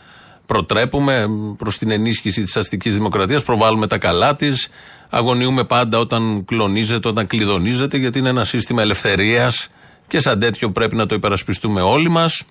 [0.47, 4.69] προτρέπουμε προς την ενίσχυση της αστική δημοκρατίας, προβάλλουμε τα καλά της,
[5.09, 9.69] αγωνιούμε πάντα όταν κλονίζεται, όταν κλειδονίζεται, γιατί είναι ένα σύστημα ελευθερίας
[10.09, 12.43] και σαν τέτοιο πρέπει να το υπερασπιστούμε όλοι μας.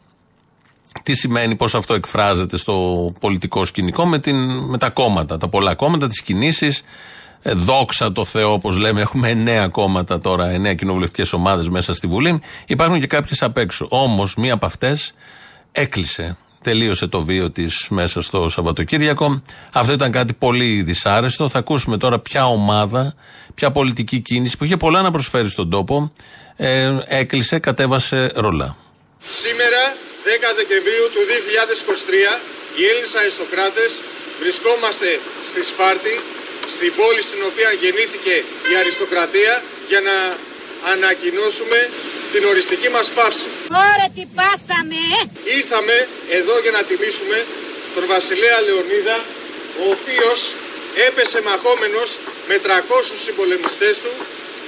[1.07, 2.73] Τι σημαίνει πώς αυτό εκφράζεται στο
[3.19, 6.81] πολιτικό σκηνικό με, την, με τα κόμματα, τα πολλά κόμματα, τις κινήσεις.
[7.41, 12.07] Ε, δόξα τω Θεώ, όπως λέμε, έχουμε εννέα κόμματα τώρα, εννέα κοινοβουλευτικές ομάδες μέσα στη
[12.07, 12.41] Βουλή.
[12.65, 13.87] Υπάρχουν και κάποιες απ' έξω.
[13.89, 15.13] Όμως, μία από αυτές
[15.71, 16.37] έκλεισε.
[16.61, 19.41] Τελείωσε το βίο της μέσα στο Σαββατοκύριακο.
[19.71, 21.49] Αυτό ήταν κάτι πολύ δυσάρεστο.
[21.49, 23.13] Θα ακούσουμε τώρα ποια ομάδα,
[23.55, 26.11] ποια πολιτική κίνηση που είχε πολλά να προσφέρει στον τόπο,
[26.55, 28.77] ε, έκλεισε, κατέβασε ρολά.
[29.29, 30.29] Σήμερα, 10
[30.61, 32.39] Δεκεμβρίου του 2023,
[32.77, 33.91] οι Έλληνες αριστοκράτες
[34.41, 35.09] βρισκόμαστε
[35.49, 36.15] στη Σπάρτη,
[36.75, 38.35] στην πόλη στην οποία γεννήθηκε
[38.71, 39.53] η αριστοκρατία,
[39.91, 40.17] για να
[40.93, 41.79] ανακοινώσουμε
[42.33, 43.49] την οριστική μας πάυση.
[43.83, 45.03] Ωραία τι πάθαμε!
[45.59, 45.95] Ήρθαμε
[46.39, 47.37] εδώ για να τιμήσουμε
[47.95, 49.17] τον βασιλέα Λεωνίδα,
[49.83, 50.39] ο οποίος
[51.07, 52.09] έπεσε μαχόμενος
[52.49, 52.69] με 300
[53.25, 54.13] συμπολεμιστές του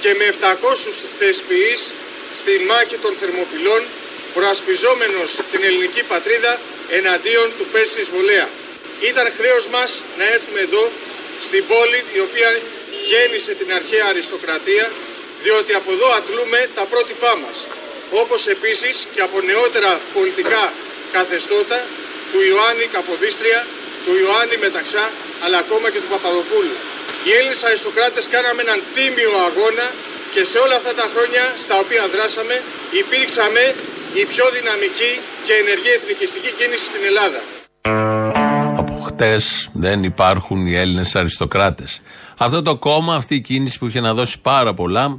[0.02, 1.82] και με 700 θεσποιείς
[2.39, 3.82] στη μάχη των Θερμοπυλών,
[4.39, 6.54] προασπιζόμενος την ελληνική πατρίδα
[6.99, 8.47] εναντίον του Πέρσης Βολέα.
[9.10, 10.84] Ήταν χρέος μας να έρθουμε εδώ,
[11.45, 12.49] στην πόλη η οποία
[13.10, 14.86] γέννησε την αρχαία αριστοκρατία,
[15.43, 17.58] διότι από εδώ αντλούμε τα πρότυπά μας.
[18.21, 20.63] Όπως επίσης και από νεότερα πολιτικά
[21.15, 21.80] καθεστώτα
[22.32, 23.60] του Ιωάννη Καποδίστρια,
[24.06, 25.06] του Ιωάννη Μεταξά,
[25.43, 26.75] αλλά ακόμα και του Παπαδοπούλου.
[27.25, 29.88] Οι Έλληνες αριστοκράτες κάναμε έναν τίμιο αγώνα
[30.34, 32.56] και σε όλα αυτά τα χρόνια στα οποία δράσαμε
[33.02, 33.63] υπήρξαμε
[34.13, 35.12] η πιο δυναμική
[35.45, 37.39] και ενεργή εθνικιστική κίνηση στην Ελλάδα.
[38.78, 42.02] Από χτες δεν υπάρχουν οι Έλληνες αριστοκράτες.
[42.38, 45.17] Αυτό το κόμμα, αυτή η κίνηση που είχε να δώσει πάρα πολλά,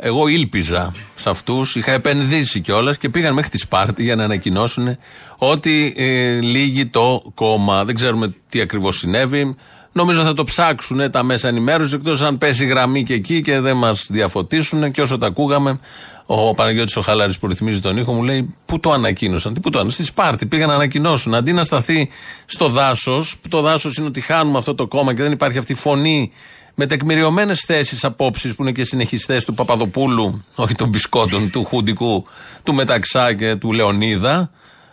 [0.00, 4.98] εγώ ήλπιζα σε αυτούς, είχα επενδύσει κιόλας και πήγαν μέχρι τη Σπάρτη για να ανακοινώσουν
[5.38, 7.84] ότι ε, λύγει το κόμμα.
[7.84, 9.56] Δεν ξέρουμε τι ακριβώς συνέβη.
[9.92, 13.76] Νομίζω θα το ψάξουν τα μέσα ενημέρωσης εκτός αν πέσει γραμμή και εκεί και δεν
[13.76, 14.90] μας διαφωτίσουν.
[14.90, 15.80] Και όσο τα ακούγαμε,
[16.26, 19.70] ο Παναγιώτης ο Χαλάρης που ρυθμίζει τον ήχο μου λέει: Πού το ανακοίνωσαν, τι πού
[19.70, 20.04] το ανακοίνωσαν.
[20.04, 21.34] Στη Σπάρτη πήγαν να ανακοινώσουν.
[21.34, 22.08] Αντί να σταθεί
[22.46, 25.72] στο δάσος, που το δάσος είναι ότι χάνουμε αυτό το κόμμα και δεν υπάρχει αυτή
[25.72, 26.32] η φωνή
[26.74, 32.26] με τεκμηριωμένες θέσεις, απόψεις που είναι και συνεχιστές του Παπαδοπούλου, όχι των Μπισκότων, του Χουντικού,
[32.62, 34.50] του Μεταξά και του Λεωνίδα,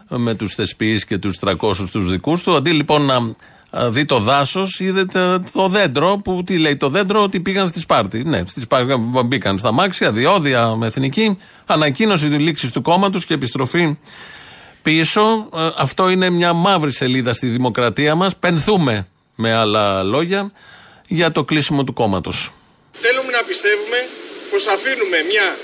[0.08, 2.55] με τους θεσπείς και τους 300 τους δικούς του.
[2.55, 3.36] Αντί λοιπόν να
[3.77, 5.05] δει το δάσος, είδε
[5.53, 6.21] το δέντρο.
[6.23, 8.23] Που τι λέει το δέντρο, ότι πήγαν στη Σπάρτη.
[8.23, 8.93] Ναι, στη Σπάρτη
[9.25, 11.38] μπήκαν στα μάξια, διόδια με εθνική.
[11.65, 13.97] Ανακοίνωση τη λήξης του κόμματος και επιστροφή
[14.81, 15.49] πίσω.
[15.55, 18.35] Ε, αυτό είναι μια μαύρη σελίδα στη δημοκρατία μας.
[18.38, 20.51] Πενθούμε, με άλλα λόγια,
[21.07, 22.51] για το κλείσιμο του κόμματος.
[22.91, 23.99] Θέλουμε να πιστεύουμε
[24.51, 25.57] πως αφήνουμε μια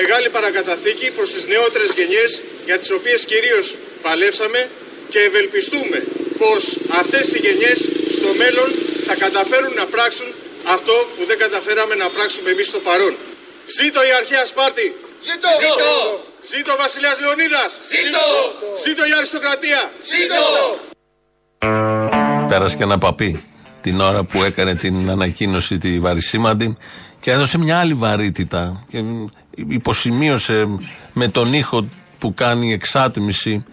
[0.00, 2.30] μεγάλη παρακαταθήκη προς τις νεότερες γενιές
[2.68, 3.66] για τις οποίες κυρίως
[4.02, 4.60] παλέψαμε
[5.12, 5.98] και ευελπιστούμε
[6.40, 6.62] πως
[7.00, 7.78] αυτές οι γενιές
[8.16, 8.68] στο μέλλον
[9.08, 10.28] θα καταφέρουν να πράξουν
[10.76, 13.14] αυτό που δεν καταφέραμε να πράξουμε εμείς στο παρόν.
[13.76, 14.86] Ζήτω η αρχαία Σπάρτη!
[15.28, 15.50] Ζήτω!
[15.64, 15.92] Ζήτω!
[16.50, 17.70] Ζήτω ο Βασιλιάς Λεωνίδας!
[17.92, 18.24] Ζήτω!
[18.84, 19.80] Ζήτω η αριστοκρατία!
[20.12, 20.42] Ζήτω!
[22.48, 23.30] Πέρασε και ένα παπί
[23.80, 26.76] την ώρα που έκανε την ανακοίνωση τη βαρισίμαντη
[27.20, 28.98] και έδωσε μια άλλη βαρύτητα και
[29.68, 30.66] υποσημείωσε
[31.12, 31.88] με τον ήχο
[32.18, 33.64] που κάνει εξάτμιση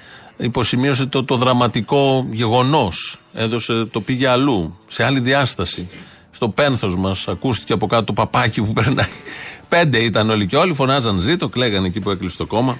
[0.42, 3.20] υποσημείωσε το, το δραματικό γεγονός.
[3.34, 5.90] Έδωσε το πήγε αλλού σε άλλη διάσταση.
[6.32, 9.10] Στο πένθος μας ακούστηκε από κάτω το παπάκι που περνάει.
[9.70, 12.78] Πέντε ήταν όλοι και όλοι φωνάζαν ζήτω κλαίγανε εκεί που έκλεισε το κόμμα.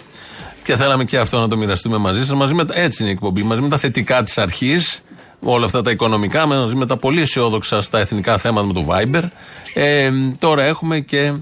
[0.64, 2.34] Και θέλαμε και αυτό να το μοιραστούμε μαζί σας.
[2.38, 5.02] Μαζί με, έτσι είναι η εκπομπή μαζί με τα θετικά της αρχής
[5.44, 9.24] όλα αυτά τα οικονομικά μαζί με τα πολύ αισιόδοξα στα εθνικά θέματα με το Viber.
[9.74, 11.34] Ε, τώρα έχουμε και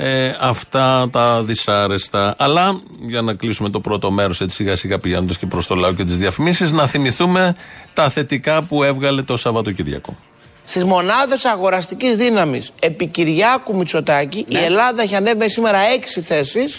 [0.00, 2.34] ε, αυτά τα δυσάρεστα.
[2.38, 5.92] Αλλά για να κλείσουμε το πρώτο μέρος έτσι σιγά σιγά πηγαίνοντας και προς το λαό
[5.92, 7.56] και τις διαφημίσεις, να θυμηθούμε
[7.94, 10.16] τα θετικά που έβγαλε το Σαββατοκυριακό.
[10.64, 15.78] Στις μονάδες αγοραστικής δύναμης επί Κυριάκου Μητσοτάκη η Ελλάδα έχει ανέβει σήμερα
[16.16, 16.78] 6 θέσεις.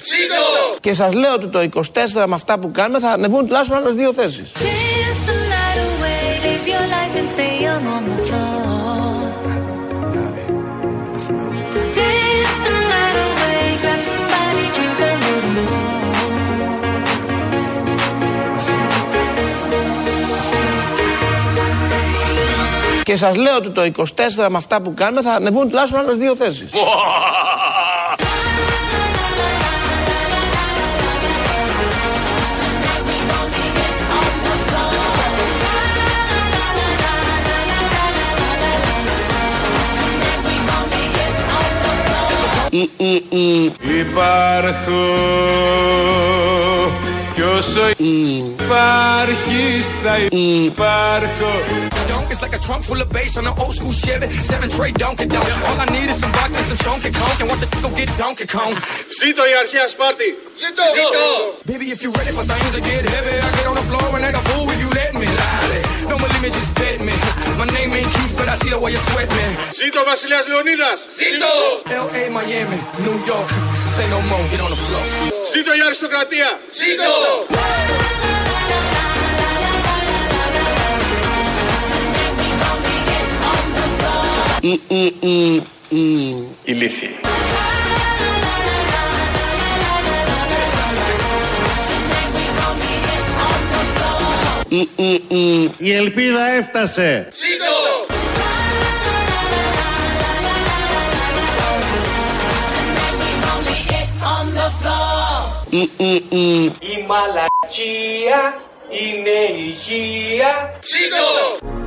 [0.80, 4.14] Και σας λέω ότι το 24 με αυτά που κάνουμε θα ανεβούν τουλάχιστον άλλες δύο
[4.14, 4.52] θέσεις.
[23.10, 26.36] Και σας λέω ότι το 24 με αυτά που κάνουμε θα ανεβούν τουλάχιστον άλλες δύο
[26.36, 26.70] θέσεις.
[42.70, 43.74] Η, η, η...
[44.00, 45.06] Υπάρχω
[47.34, 51.89] Κι όσο υπάρχεις θα υπάρχω It's like a
[52.70, 54.30] trunk full of bass on an old school Chevy.
[54.30, 55.50] Seven tray Donkey Donk.
[55.70, 58.46] All I need is some vodka, some Chonky Conk, and watch a go get Donkey
[58.46, 58.74] Kong.
[59.20, 60.30] Ζήτω η αρχαία Σπάρτη.
[60.62, 60.86] Ζήτω!
[61.72, 64.24] Baby, if you ready for things to get heavy, I get on the floor and
[64.28, 65.82] act a fool if you let me lie.
[66.10, 67.16] Don't believe me, just bet me.
[67.60, 69.46] My name ain't Keith, but I see the way you sweat me.
[69.78, 71.00] Ζήτω Βασιλιάς Λεωνίδας.
[71.18, 71.54] Zito!
[72.06, 73.50] L.A., Miami, New York.
[73.96, 75.06] Say no more, get on the floor.
[75.52, 76.50] Ζήτω η αριστοκρατία.
[76.78, 78.19] Zito!
[84.62, 85.56] Η, η, η,
[85.90, 86.36] η...
[86.64, 87.16] Ηλίθιοι.
[94.68, 95.72] Η, η, η...
[95.78, 97.28] Η ελπίδα έφτασε.
[97.32, 98.14] Zito!
[105.70, 106.64] Η, η, η...
[106.64, 110.80] Η μαλακία είναι υγεία.
[110.82, 111.79] Zito!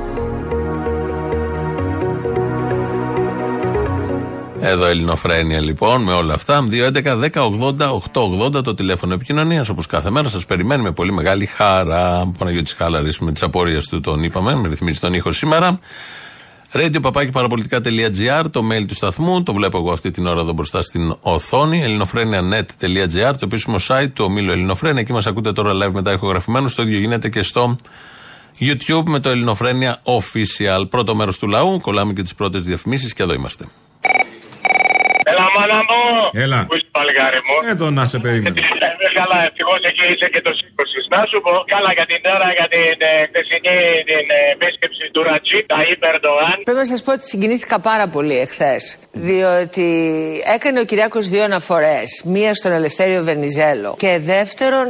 [4.65, 6.67] Εδώ Ελληνοφρένια λοιπόν με όλα αυτά.
[6.71, 9.69] 2.11.10.80.880 το τηλέφωνο επικοινωνίας.
[9.69, 12.31] Όπως κάθε μέρα σας περιμένουμε πολύ μεγάλη χαρά.
[12.37, 14.55] Παναγιώτη Χάλαρη με τις απορίες του τον είπαμε.
[14.55, 15.79] Με ρυθμίζει τον ήχο σήμερα.
[16.73, 19.43] Radio παραπολιτικά.gr, το mail του σταθμού.
[19.43, 21.81] Το βλέπω εγώ αυτή την ώρα εδώ μπροστά στην οθόνη.
[21.81, 25.01] ελληνοφρένια.net.gr, το επίσημο site του ομίλου Ελληνοφρένια.
[25.01, 26.69] Εκεί μας ακούτε τώρα live μετά ηχογραφημένο.
[26.75, 27.75] Το ίδιο γίνεται και στο
[28.59, 30.83] YouTube με το Ελληνοφρένια Official.
[30.89, 31.79] Πρώτο μέρος του λαού.
[31.81, 33.65] Κολλάμε και τις πρώτες διαφημίσεις και εδώ είμαστε.
[35.55, 36.02] Έλα, μάνα μου.
[36.33, 36.59] Έλα.
[36.69, 37.55] Πού είσαι, παλικάρι μου.
[37.73, 38.55] Εδώ να σε περίμενα.
[38.59, 40.99] Ε, καλά, ευτυχώς εκεί είσαι και το σήκωσε.
[41.15, 43.77] Να σου πω, καλά για την ώρα, για την ε, χθεσινή
[44.09, 46.55] την ε, επίσκεψη του Ρατζή, τα Ιπερντοάν.
[46.67, 48.83] Πρέπει να σας πω ότι συγκινήθηκα πάρα πολύ εχθές.
[49.29, 49.87] Διότι
[50.55, 52.09] έκανε ο Κυριάκος δύο αναφορές.
[52.35, 53.91] Μία στον Ελευθέριο Βενιζέλο.
[54.03, 54.85] Και δεύτερον,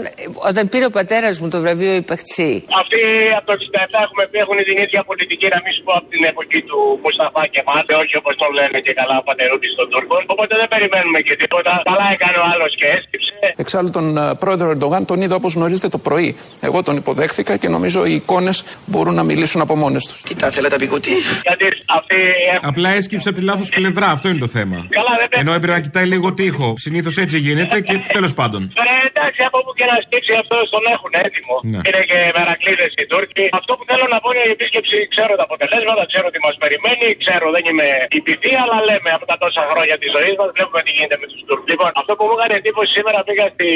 [0.50, 2.54] όταν πήρε ο πατέρας μου το βραβείο Υπεχτσί.
[2.82, 3.02] Αυτοί
[3.38, 6.24] από το 67 έχουμε πει έχουν την ίδια πολιτική, να μην σου πω από την
[6.32, 10.22] εποχή του Μουσταφά και Μάτε, όχι όπως το λένε και καλά ο πατερούτη των Τούρκων.
[10.34, 11.82] Οπότε δεν περιμένουμε και τίποτα.
[11.90, 13.34] Καλά έκανε ο άλλος και έσκυψε.
[13.56, 16.30] Εξάλλου τον ε, πρόεδρο Ερντογάν τον είδα όπως γνωρίζετε το πρωί.
[16.62, 20.20] Εγώ τον υποδέχθηκα και νομίζω οι εικόνες μπορούν να μιλήσουν από μόνες τους.
[20.30, 21.16] Κοίτα, θέλετε πικωτή.
[21.48, 21.66] Γιατί
[21.98, 22.20] αυτοί
[22.54, 22.68] έχουν.
[22.72, 24.78] Απλά έσκυψε από τη λάθος πλευρά, αυτό είναι το θέμα.
[24.98, 26.68] Καλά, δεν Ενώ έπρεπε να κοιτάει λίγο τείχο.
[26.86, 28.62] Συνήθως έτσι γίνεται και τέλος πάντων.
[28.88, 31.56] Ρε, εντάξει, από όπου και να σκύψει αυτός τον έχουν έτοιμο.
[31.74, 31.80] Ναι.
[31.88, 33.46] Είναι και μερακλείδες οι Τούρκοι.
[33.60, 34.98] Αυτό που θέλω να πω είναι η επίσκεψη.
[35.14, 37.08] Ξέρω τα αποτελέσματα, ξέρω τι μας περιμένει.
[37.24, 37.88] Ξέρω, δεν είμαι
[38.20, 41.38] υπηδή, αλλά λέμε από τα τόσα χρόνια της ζωής μας βλέπουμε τι γίνεται με του
[41.48, 41.66] Τούρκου.
[41.74, 43.68] Λοιπόν, αυτό που μου έκανε εντύπωση σήμερα πήγα στη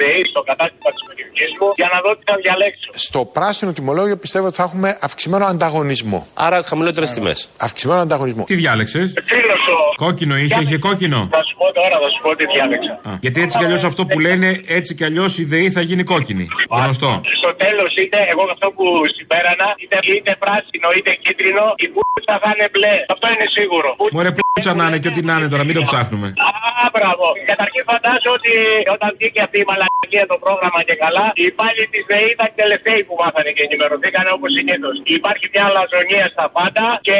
[0.00, 2.88] ΔΕΗ, στο κατάστημα τη περιοχή μου, για να δω τι θα διαλέξω.
[3.06, 6.20] Στο πράσινο τιμολόγιο πιστεύω ότι θα έχουμε αυξημένο ανταγωνισμό.
[6.46, 7.38] Άρα χαμηλότερες τιμές.
[7.68, 8.42] Αυξημένο ανταγωνισμό.
[8.50, 12.30] Τι διάλεξες; Φίλος ο- Κόκκινο είχε, είχε κόκκινο; Θα σου πω τώρα, θα σου πω
[12.38, 12.92] τι διάλεξα.
[13.08, 16.02] Α, γιατί έτσι κι αλλιώς αυτό που λένε, έτσι κι αλλιώς η ΔΕΗ θα γίνει
[16.12, 16.46] κόκκινη.
[16.70, 17.10] Γνωστό.
[17.40, 18.84] Στο τέλος, είτε εγώ αυτό που
[19.16, 22.94] συμπέρανα, είτε, είτε πράσινο είτε κίτρινο, η πούτσα θα είναι μπλε.
[23.14, 23.88] Αυτό είναι σίγουρο.
[24.16, 26.28] Μωρέ πλούτσα να είναι και ό,τι να είναι τώρα, μην το ψάχνουμε.
[26.48, 27.26] Α, μπράβο.
[27.52, 28.52] Καταρχήν φαντάζομαι ότι
[28.94, 32.56] όταν βγήκε αυτή η μαλακία το πρόγραμμα και καλά, οι υπάλληλοι της ΔΕΗ ήταν οι
[32.62, 34.94] τελευταίοι που μάθανε και ενημερωθήκαν όπως συνήθως.
[35.18, 37.18] Υπάρχει μια αλαζονία στα πάντα και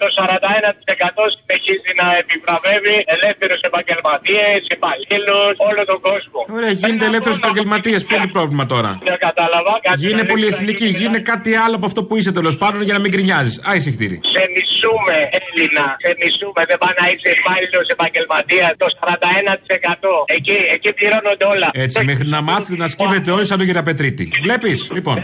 [0.00, 6.38] το 41% συνεχίζει να επιβραβεύει ελεύθερους επαγγελματίες, υπαλλήλους, όλο τον κόσμο.
[6.58, 7.96] Ωραία, γίνεται ελεύθερο επαγγελματία.
[8.06, 9.72] Ποιο είναι το πρόβλημα τώρα; Δεν κατάλαβα.
[9.86, 11.00] κάτι Γίνε να πολυεθνική, δείξω.
[11.00, 13.54] γίνε κάτι άλλο από αυτό που είσαι τέλος πάντων για να μην γκρινιάζεις.
[13.70, 14.16] Άισε χτύρι.
[14.36, 15.86] Σε μισούμε, Έλληνα.
[16.04, 16.60] Σε μισούμε.
[16.70, 18.70] Δεν πάει να είσαι υπάλληλος επαγγελματίας.
[18.82, 20.36] Το 41%.
[20.36, 21.68] Εκεί, εκεί πληρώνονται όλα.
[21.84, 24.24] Έτσι, μέχρι να μάθει να σκύβεται όλοι σαν τον Γεραπετρίτη.
[24.46, 25.16] Βλέπεις, λοιπόν.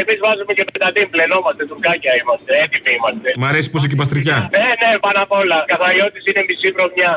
[0.00, 2.50] Εμείς βάζουμε και πεντατήν, πλενόμαστε, τουρκάκια είμαστε.
[2.64, 3.28] Έτοιμοι είμαστε.
[3.40, 4.38] Μ' αρέσει που είσαι και παστρικιά.
[4.56, 5.58] Ναι, ναι, πάνω απ' όλα.
[5.72, 7.12] Καθαριώτης είναι μισή βρωμιά.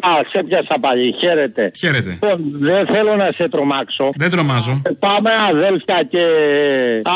[0.00, 1.14] Α, σε πιάσα πάλι.
[1.20, 1.70] Χαίρετε.
[1.78, 2.10] Χαίρετε.
[2.10, 4.10] Λοιπόν, Δεν θέλω να σε τρομάξω.
[4.16, 4.82] Δεν τρομάζω.
[4.98, 6.24] Πάμε αδέλφια και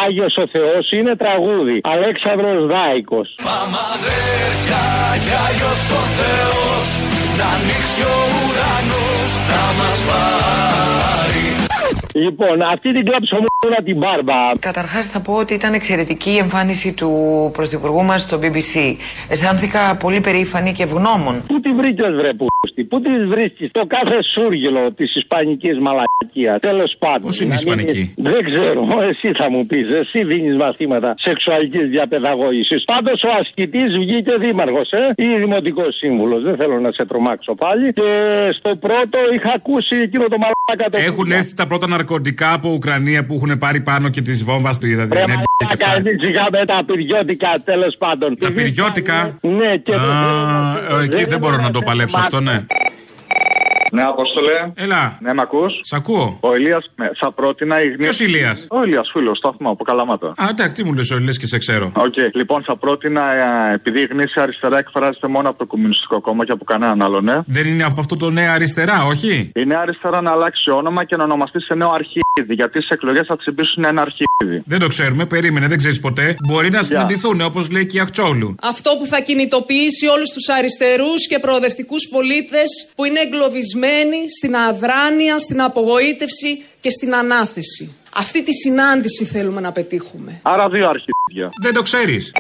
[0.05, 1.81] Άγιος ο Θεός είναι τραγούδι.
[1.83, 3.29] Αλέξανδρος Δάικος.
[3.43, 4.83] Πάμε αδέρφια
[5.25, 11.47] κι Άγιος ο Θεός Να ανοίξει ο ουρανός να μας πάρει
[12.25, 13.47] Λοιπόν, αυτή την κλάψω μου
[13.85, 14.35] την μπάρμπα.
[14.59, 17.11] Καταρχάς, θα πω ότι ήταν εξαιρετική η εμφάνιση του
[17.53, 18.97] Πρωθυπουργού μας στο BBC.
[19.29, 21.43] Αισθάνθηκα πολύ περήφανη και ευγνώμων.
[21.47, 22.56] Πού τη βρήκες, βρε πούστη,
[22.89, 26.61] πού τη βρίσκεις, το κάθε σούργυλο της Ισπανικής μαλακίας.
[26.61, 27.21] Τέλος πάντων.
[27.21, 31.15] Πώς είναι η Να μην- Ισπανική; Δεν ξέρω, εσύ θα μου πεις, εσύ δίνεις μαθήματα
[31.19, 32.85] σεξουαλικής διαπαιδαγώγησης.
[32.85, 36.43] Πάντως ο ασκητής βγήκε δήμαρχος, ε, ή δημοτικός σύμβουλος.
[36.43, 37.93] Δεν θέλω να σε τρομάξω πάλι.
[37.93, 38.11] Και
[38.59, 40.97] στο πρώτο είχα ακούσει εκείνο το μαλάκα το.
[41.11, 44.87] Έχουν έρθει τα πρώτα ναρκωτικά από Ουκρανία που έχουν πάρει πάνω και τη βόμβας του
[44.87, 45.99] Ρε ραδιενέργεια και μαλάκα, αυτά.
[46.09, 48.37] εμείς είχαμε τα πυριώτικα τέλος πάντων.
[48.39, 52.19] Τα πυριώτικα; Ναι, και δεν θέλω να Α, σου- εκεί δεν μπορώ να το παλέψω
[52.19, 52.67] αυτό, ναι.
[53.93, 54.73] Ναι, Απόστολε.
[54.75, 55.19] Έλα.
[55.21, 56.37] Ναι, με ακούς; Σ' ακούω.
[56.41, 57.99] Ο Ηλίας, ναι, θα πρότεινα η γνήσια.
[57.99, 60.27] Ποιος Ηλίας; Ο Ηλίας, φίλος, σταθμό από Καλαμάτα.
[60.27, 61.93] Α, εντάξει, τι μου λες, ο Ηλίας και σε ξέρω.
[61.97, 63.23] Οκ, λοιπόν, θα πρότεινα,
[63.71, 67.21] ε, επειδή η γνήσια αριστερά εκφράζεται μόνο από το Κομμουνιστικό Κόμμα και από κανέναν άλλο,
[67.21, 67.37] ναι.
[67.47, 71.17] Δεν είναι από αυτό το νέα αριστερά, όχι; Η νέα αριστερά να αλλάξει όνομα και
[71.17, 72.55] να ονομαστεί σε νέο αρχίδι.
[72.55, 74.63] Γιατί στις εκλογές θα τσιμπήσουν ένα αρχίδι.
[74.67, 76.37] Δεν το ξέρουμε, περίμενε, δεν ξέρεις ποτέ.
[76.47, 78.55] Μπορεί να συναντηθούν, όπως λέει και η Αχτσόλου.
[78.63, 83.75] Αυτό που θα κινητοποιήσει όλους τους αριστερούς και προοδευτικούς πολίτες που είναι εγκλωβισμένοι
[84.39, 87.95] στην αδράνεια, στην απογοήτευση και στην ανάθεση.
[88.15, 90.41] Αυτή τη συνάντηση θέλουμε να πετύχουμε.
[90.43, 91.51] Άρα δύο αρχίδια.
[91.63, 92.33] Δεν το ξέρεις.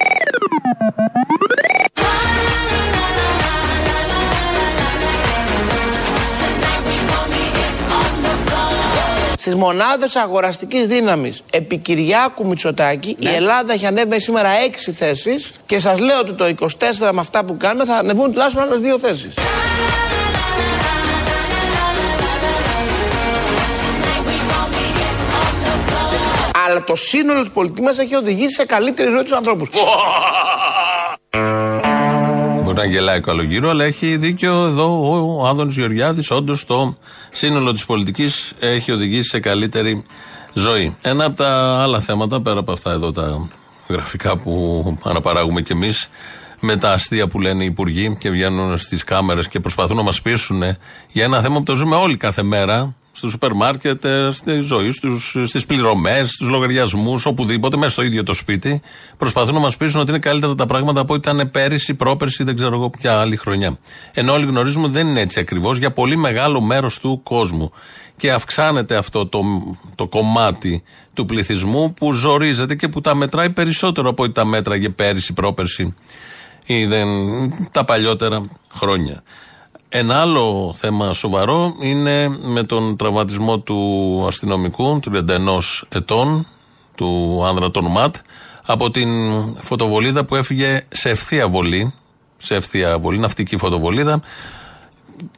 [9.39, 14.49] Στις μονάδες αγοραστικής δύναμης επί Κυριάκου Μητσοτάκη η Ελλάδα έχει ανέβει σήμερα
[14.89, 18.63] 6 θέσεις και σας λέω ότι το 24 με αυτά που κάνουμε θα ανεβούν τουλάχιστον
[18.63, 19.35] άλλες δύο θέσεις.
[26.69, 29.69] Αλλά το σύνολο τη πολιτική μας έχει οδηγήσει σε καλύτερη ζωή τους ανθρώπους.
[32.63, 36.31] Μπορεί να γελάει καλογύρω, αλλά έχει δίκιο εδώ ο Άδωνης Γεωργιάδης.
[36.31, 36.97] Όντως το
[37.31, 40.05] σύνολο της πολιτικής έχει οδηγήσει σε καλύτερη
[40.53, 40.97] ζωή.
[41.03, 43.49] Ένα από τα άλλα θέματα, πέρα από αυτά εδώ τα
[43.89, 46.11] γραφικά που αναπαράγουμε κι εμείς,
[46.61, 50.23] με τα αστεία που λένε οι υπουργοί και βγαίνουν στις κάμερες και προσπαθούν να μας
[50.23, 50.63] πείσουν
[51.13, 54.91] για ένα θέμα που το ζούμε όλοι κάθε μέρα, στο σούπερ μάρκετ, ε, στη ζωή,
[55.45, 58.81] στις πληρωμές, στους λογαριασμούς, οπουδήποτε, μέσα στο ίδιο το σπίτι.
[59.17, 62.55] Προσπαθούν να μας πείσουν ότι είναι καλύτερα τα πράγματα από ό,τι ήταν πέρυσι, πρόπερσι, δεν
[62.55, 63.79] ξέρω εγώ ποια άλλη χρονιά.
[64.13, 67.73] Ενώ όλοι γνωρίζουμε ότι δεν είναι έτσι ακριβώς για πολύ μεγάλο μέρος του κόσμου.
[68.17, 69.41] Και αυξάνεται αυτό το,
[69.95, 70.83] το κομμάτι
[71.15, 75.95] του πληθυσμού που ζορίζεται και που τα μετράει περισσότερο από ό,τι τα μέτραγε πέρυσι, πρόπερσι
[76.65, 77.09] ή δεν,
[77.71, 79.23] τα παλιότερα χρόνια.
[79.89, 85.49] Ένα άλλο θέμα σοβαρό είναι με τον τραυματισμό του αστυνομικού, 31
[85.89, 86.47] ετών,
[86.95, 88.17] του άνδρα των ΜΑΤ,
[88.67, 89.09] από την
[89.61, 91.95] φωτοβολίδα που έφυγε σε ευθεία βολή,
[92.37, 94.23] σε ευθεία βολή, ναυτική φωτοβολίδα.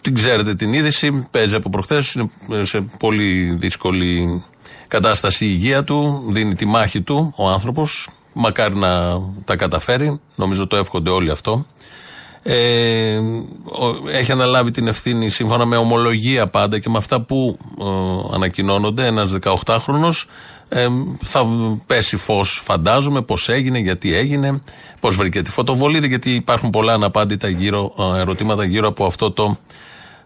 [0.01, 2.15] Την ξέρετε την είδηση, παίζει από προχθές,
[2.49, 4.45] είναι σε πολύ δύσκολη
[4.89, 10.67] κατάσταση η υγεία του, δίνει τη μάχη του ο άνθρωπος, μακάρι να τα καταφέρει, νομίζω
[10.67, 11.67] το εύχονται όλοι αυτό.
[12.43, 13.17] Ε,
[13.65, 19.07] ο- έχει αναλάβει την ευθύνη σύμφωνα με ομολογία πάντα και με αυτά που ε, ανακοινώνονται.
[19.07, 20.11] Ένας 18χρονο
[20.69, 20.87] ε,
[21.25, 21.47] θα
[21.87, 24.63] πέσει φως, φαντάζομαι, πώς έγινε, γιατί έγινε,
[25.01, 29.57] πώς βρήκε τη φωτοβολίδα, γιατί υπάρχουν πολλά αναπάντητα γύρω, ε, ερωτήματα γύρω από αυτό το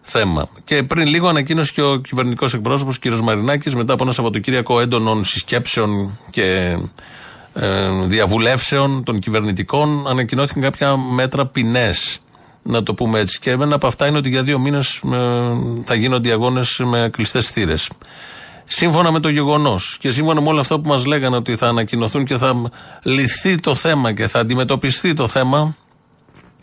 [0.01, 0.49] θέμα.
[0.63, 3.05] Και πριν λίγο ανακοίνωσε και ο κυβερνητικός εκπρόσωπος κ.
[3.07, 6.77] Μαρινάκης μετά από ένα Σαββατοκύριακο έντονων συσκέψεων και ε,
[8.05, 12.17] διαβουλεύσεων των κυβερνητικών ανακοινώθηκαν κάποια μέτρα ποινές.
[12.63, 13.39] Να το πούμε έτσι.
[13.39, 15.01] Και ένα από αυτά είναι ότι για δύο μήνες
[15.83, 17.89] θα γίνονται οι αγώνες με κλειστές θύρες.
[18.65, 22.25] Σύμφωνα με το γεγονός και σύμφωνα με όλα αυτά που μας λέγανε ότι θα ανακοινωθούν
[22.25, 22.71] και θα
[23.03, 25.75] λυθεί το θέμα και θα αντιμετωπιστεί το θέμα,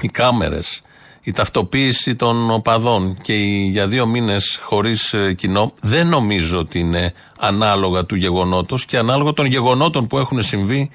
[0.01, 0.83] οι κάμερες,
[1.23, 7.13] η ταυτοποίηση των οπαδών και οι για δύο μήνες χωρίς κοινό, δεν νομίζω ότι είναι
[7.39, 10.91] ανάλογα του γεγονότος και ανάλογα των γεγονότων που έχουν συμβεί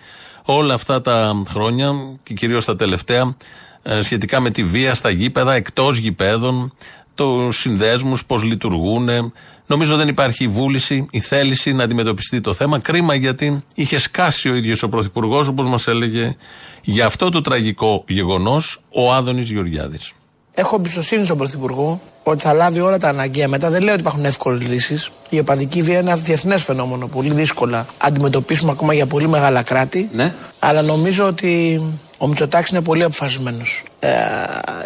[0.45, 1.91] όλα αυτά τα χρόνια
[2.23, 3.35] και κυρίως τα τελευταία
[3.83, 6.73] ε, σχετικά με τη βία στα γήπεδα, εκτός γηπέδων,
[7.15, 9.33] τους συνδέσμους, πώς λειτουργούν.
[9.67, 12.79] Νομίζω δεν υπάρχει η βούληση, η θέληση να αντιμετωπιστεί το θέμα.
[12.79, 16.35] Κρίμα γιατί είχε σκάσει ο ίδιος ο Πρωθυπουργός, όπως μας έλεγε,
[16.81, 20.13] για αυτό το τραγικό γεγονός ο Άδωνης Γεωργιάδης.
[20.53, 23.69] Έχω εμπιστοσύνη στον Πρωθυπουργό ότι θα λάβει όλα τα αναγκαία μετά.
[23.69, 25.11] Δεν λέω ότι υπάρχουν εύκολες λύσεις.
[25.29, 27.07] Η οπαδική βία είναι ένα διεθνές φαινόμενο.
[27.07, 30.09] Πολύ δύσκολα αντιμετωπίσουμε ακόμα για πολύ μεγάλα κράτη.
[30.13, 30.33] Ναι.
[30.59, 31.81] Αλλά νομίζω ότι
[32.17, 33.83] ο Μητσοτάκης είναι πολύ αποφασισμένος.
[33.99, 34.11] Ε,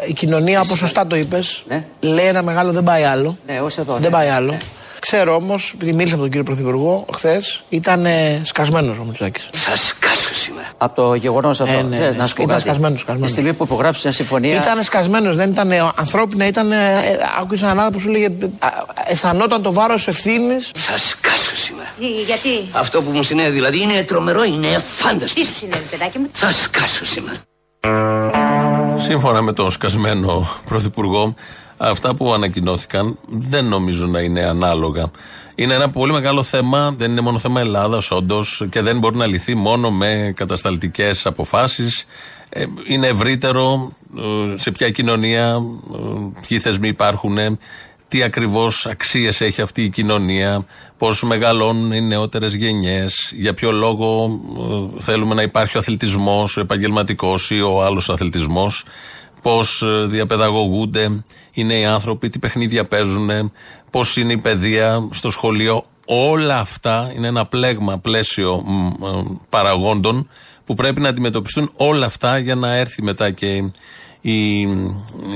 [0.07, 1.63] η κοινωνία, όπως σωστά το είπες,
[1.99, 3.37] λέει ένα μεγάλο δεν πάει άλλο.
[3.47, 3.93] Ναι, ως εδώ.
[3.93, 4.09] Δεν ναι.
[4.09, 4.57] πάει άλλο.
[4.99, 9.49] Ξέρω όμως, επειδή μίλησα με τον κύριο Πρωθυπουργό χθες, ήταν ε, σκασμένος ο Μητσοτάκης.
[9.51, 10.67] Θα σκάσω σήμερα.
[10.77, 11.77] Από το γεγονός αυτό.
[11.77, 12.09] Ε, ναι, Ε, ναι.
[12.17, 12.67] να σου πω Ήταν κάτι.
[12.69, 13.27] σκασμένος, σκασμένος.
[13.27, 14.55] Τη στιγμή που υπογράψει μια συμφωνία.
[14.55, 16.71] Ήταν σκασμένος, δεν ήταν ε, ανθρώπινα, ήταν.
[16.71, 18.25] Ε, ε, άκουσα έναν άνθρωπο που σου λέγε.
[18.25, 18.69] ε, α,
[19.07, 20.71] αισθανόταν το βάρος ευθύνης.
[20.75, 21.89] Θα σκάσω σήμερα.
[22.25, 25.39] Γιατί; Αυτό που μου συνέβη δηλαδή είναι τρομερό, είναι φάνταστο.
[25.41, 27.37] Τι σου συνέβη, παιδάκι μου; Θα σκάσω σήμερα.
[28.95, 31.33] Σύμφωνα με τον σκασμένο Πρωθυπουργό,
[31.79, 35.11] αυτά που ανακοινώθηκαν δεν νομίζω να είναι ανάλογα.
[35.55, 39.25] Είναι ένα πολύ μεγάλο θέμα, δεν είναι μόνο θέμα Ελλάδας, όντως, και δεν μπορεί να
[39.25, 42.05] λυθεί μόνο με κατασταλτικές αποφάσεις.
[42.87, 45.61] Είναι ευρύτερο ε, σε ποια κοινωνία,
[45.93, 45.97] ε,
[46.47, 47.37] ποιοι θεσμοί υπάρχουν,
[48.07, 50.65] τι ακριβώς αξίες έχει αυτή η κοινωνία,
[50.97, 54.39] πώς μεγαλώνουν οι νεότερες γενιές, για ποιο λόγο
[54.97, 58.85] ε, θέλουμε να υπάρχει ο αθλητισμός, ο επαγγελματικός ή ο άλλος αθλητισμός,
[59.41, 63.51] πώς διαπαιδαγωγούνται οι νέοι άνθρωποι, τι παιχνίδια παίζουν,
[63.91, 65.85] πώς είναι η παιδεία στο σχολείο.
[66.05, 70.29] Όλα αυτά είναι ένα πλέγμα, πλαίσιο μ, ε, παραγόντων
[70.65, 73.47] που πρέπει να αντιμετωπιστούν όλα αυτά για να έρθει μετά και
[74.21, 74.61] η,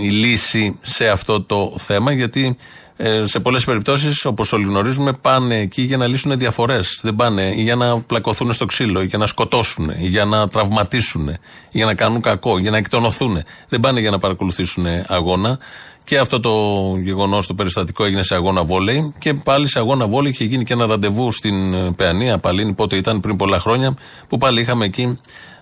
[0.01, 2.11] η λύση σε αυτό το θέμα.
[2.11, 2.57] Γιατί
[3.05, 6.99] ε, σε πολλές περιπτώσεις, όπως όλοι γνωρίζουμε, πάνε εκεί για να λύσουν διαφορές.
[7.03, 10.47] Δεν πάνε ή για να πλακωθούν στο ξύλο, ή για να σκοτώσουν, ή για να
[10.47, 11.37] τραυματίσουν, ή
[11.71, 13.43] για να κάνουν κακό, για να εκτονωθούν.
[13.69, 15.59] Δεν πάνε για να παρακολουθήσουν αγώνα.
[16.03, 16.51] Και αυτό το
[16.97, 19.13] γεγονός, το περιστατικό έγινε σε αγώνα βόλεϊ.
[19.19, 22.95] Και πάλι σε αγώνα βόλεϊ είχε γίνει και ένα ραντεβού στην ε, Παιανία, Παλίνη, πότε
[22.95, 23.95] ήταν πριν πολλά χρόνια,
[24.27, 25.19] που πάλι είχαμε εκεί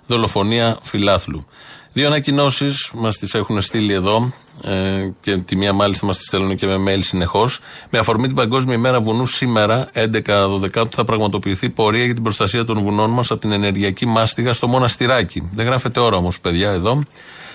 [0.07, 1.45] δολοφονία φιλάθλου.
[1.93, 4.33] Δύο ανακοινώσεις μας τις έχουν στείλει εδώ
[4.63, 7.59] ε, και τη μία μάλιστα μας τη στέλνουν και με mail συνεχώς.
[7.89, 12.81] Με αφορμή την Παγκόσμια ημέρα βουνού σήμερα, 11-12, θα πραγματοποιηθεί πορεία για την προστασία των
[12.83, 15.49] βουνών μας από την ενεργειακή μάστιγα στο Μοναστηράκι.
[15.53, 17.03] Δεν γράφεται ώρα όμως, παιδιά, εδώ.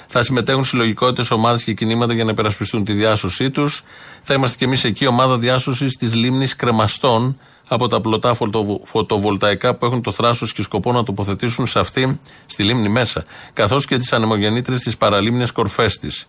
[0.06, 3.82] Θα συμμετέχουν συλλογικότητες, ομάδες και κινήματα για να υπερασπιστούν τη διάσωσή τους.
[4.22, 7.36] Θα είμαστε κι εμείς εκεί, ομάδα διάσωσης της λίμνης Κρεμαστών,
[7.68, 12.20] από τα πλωτά φωτοβ- φωτοβολταϊκά που έχουν το θράσος και σκοπό να τοποθετήσουν σε αυτή,
[12.46, 16.26] στη λίμνη μέσα, καθώς και τις ανεμογεννήτριες στις παραλίμνιες κορφές της.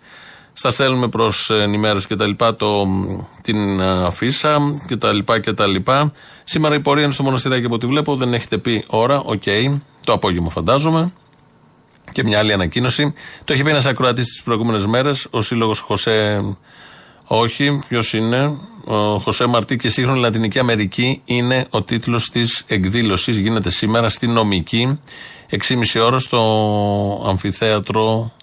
[0.59, 2.87] Στα στέλνουμε προς ενημέρωση και τα λοιπά το,
[3.41, 6.11] την ε, αφίσα και τα λοιπά και τα λοιπά.
[6.43, 8.15] Σήμερα η πορεία είναι στο Μοναστηράκι από ό,τι βλέπω.
[8.15, 9.19] Δεν έχετε πει ώρα.
[9.19, 9.43] Οκ.
[10.05, 11.11] Το απόγευμα φαντάζομαι.
[12.11, 13.13] Και μια άλλη ανακοίνωση.
[13.43, 15.27] Το έχει πει ένας ακροατής τις προηγούμενες μέρες.
[15.29, 16.43] Ο σύλλογος Χωσέ.
[17.23, 23.37] Όχι, ποιος είναι; Ο Χωσέ Μαρτί και σύγχρονη Λατινική Αμερική είναι ο τίτλος της εκδήλωσης.
[23.37, 24.99] Γίνεται σήμερα στη νομική.
[25.49, 28.36] 6,5 ώρα στο αμφιθέατρο 2,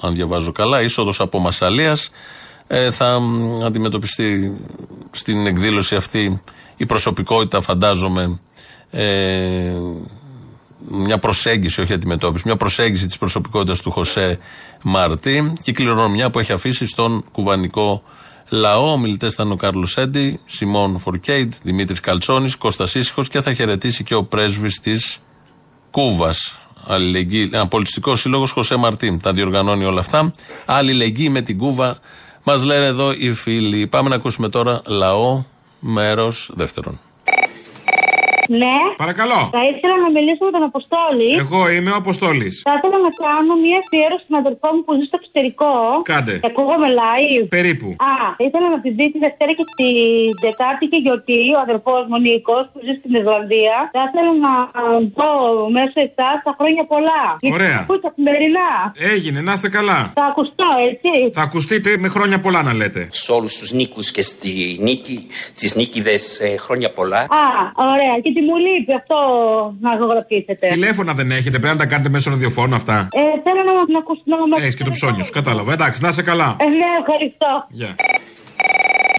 [0.00, 0.82] αν διαβάζω καλά.
[0.82, 2.10] είσοδος από Μασαλίας.
[2.66, 4.56] Ε, θα μ, αντιμετωπιστεί
[5.10, 6.42] στην εκδήλωση αυτή
[6.76, 8.40] η προσωπικότητα, φαντάζομαι,
[8.90, 9.72] ε,
[10.88, 14.38] μια προσέγγιση, όχι αντιμετώπιση, μια προσέγγιση της προσωπικότητας του Χωσέ
[14.82, 18.02] Μάρτι και η κληρονομιά που έχει αφήσει στον κουβανικό
[18.48, 18.92] λαό.
[18.92, 24.14] Ομιλητέ ήταν ο Κάρλος Έντι, Σιμών Φορκέιντ, Δημήτρης Καλτσόνης, Κώστας Ήσυχος και θα χαιρετήσει και
[24.14, 25.18] ο πρέσβης της
[25.90, 26.58] Κούβας.
[27.68, 29.20] Πολιτιστικό Σύλλογος Χωσέ Μαρτίν.
[29.20, 30.32] Τα διοργανώνει όλα αυτά.
[30.66, 31.98] Αλληλεγγύη με την Κούβα.
[32.42, 33.86] Μας λένε εδώ οι φίλοι.
[33.86, 35.44] Πάμε να ακούσουμε τώρα λαό,
[35.78, 37.00] μέρος δεύτερον.
[38.62, 38.78] Ναι.
[39.04, 39.40] Παρακαλώ.
[39.56, 41.30] Θα ήθελα να μιλήσω με τον Αποστόλη.
[41.44, 42.54] Εγώ είμαι ο Αποστόλης.
[42.68, 45.74] Θα ήθελα να κάνω μια αφιέρωση στην αδερφό μου που ζει στο εξωτερικό.
[46.12, 46.34] Κάντε.
[46.42, 47.44] Και ακούγομαι live.
[47.58, 47.88] Περίπου.
[48.12, 48.14] Α,
[48.46, 49.94] ήθελα να τη δει τη Δευτέρα και την
[50.44, 53.76] Τετάρτη και γιορτή ο αδερφός μου Νίκος που ζει στην Ιρλανδία.
[53.94, 54.52] Θα ήθελα να
[55.18, 55.28] πω
[55.76, 57.22] μέσω εσά τα χρόνια πολλά.
[57.56, 57.72] Ωραία.
[57.72, 58.68] Γιατί ακούω καθημερινά.
[59.14, 59.98] Έγινε, να είστε καλά.
[60.18, 61.12] Θα ακουστώ, έτσι.
[61.38, 63.02] Θα ακουστείτε με χρόνια πολλά να λέτε.
[63.22, 64.52] Σε όλους τους νίκους και στη
[64.86, 65.18] νίκη,
[65.58, 66.22] τις νίκηδες
[66.64, 67.20] χρόνια πολλά.
[67.42, 67.42] Α,
[67.92, 68.14] ωραία.
[68.22, 69.18] Και τι μου λείπει αυτό
[69.80, 70.66] να ζωγραφίσετε.
[70.66, 73.08] Τηλέφωνα δεν έχετε, πρέπει να τα κάνετε μέσω ραδιοφώνου αυτά.
[73.12, 75.72] Ε, θέλω να, να ακούσω να με Έχεις και το ψώνιο σου, κατάλαβα.
[75.72, 76.56] Εντάξει, να είσαι καλά.
[76.60, 77.50] Ε, ναι, ευχαριστώ.
[77.68, 77.94] Γεια.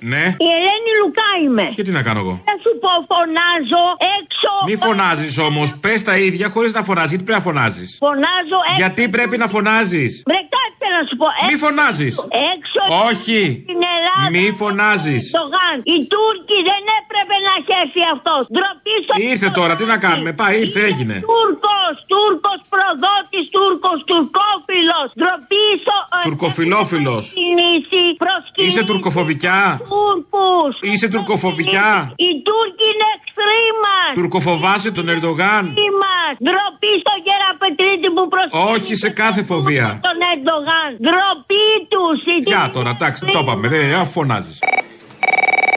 [0.03, 0.25] Ναι.
[0.45, 1.65] Η Ελένη Λουκά είμαι.
[1.77, 3.83] Και τι να κάνω εγώ; Θα σου πω, φωνάζω
[4.19, 4.51] έξω.
[4.67, 7.11] Μη φωνάζεις όμως, πες τα ίδια χωρίς να φωνάζεις.
[7.11, 8.79] Γιατί πρέπει να φωνάζεις; Φωνάζω έξω.
[8.81, 11.27] Γιατί πρέπει να φωνάζεις; Βρε, κάτσε να σου πω.
[11.49, 12.13] Μη φωνάζεις.
[12.53, 12.81] Έξω.
[13.09, 13.41] Όχι.
[13.67, 14.29] Στην Ελλάδα.
[14.33, 15.23] Μη φωνάζεις.
[15.39, 15.77] Το γαν.
[15.91, 18.41] Οι Τούρκοι δεν έπρεπε να έχει έρθει αυτός.
[18.53, 19.13] Ντροπή στο.
[19.31, 21.15] Ήρθε τώρα, τι να κάνουμε; Πάει, ήρθε, έγινε.
[21.29, 25.07] Τούρκος, Τούρκος προδότης, Τούρκος, Τουρκόφιλος.
[25.19, 25.97] Ντροπή στο.
[26.27, 27.23] Τουρκοφιλόφιλος.
[27.39, 28.67] Κινήσει προσκυνήσει.
[28.67, 29.59] Είσαι τουρκοφοβικιά;
[29.91, 30.73] Τούρκους.
[30.91, 31.91] Είσαι τουρκοφοβικιά.
[32.25, 34.11] Οι Τούρκοι είναι εχθροί μας.
[34.19, 35.63] Τουρκοφοβάσαι τον Ερντογάν;
[36.01, 36.33] μας.
[36.45, 38.71] Ντροπή στο Γεραπετρίτη που προσκυνήσει.
[38.73, 39.87] Όχι σε κάθε φοβία.
[40.07, 40.89] Τον Ερντογάν.
[41.05, 42.19] Ντροπή τους.
[42.51, 43.67] Γεια τώρα, εντάξει, το είπαμε.
[43.67, 44.53] Δεν φωνάζει.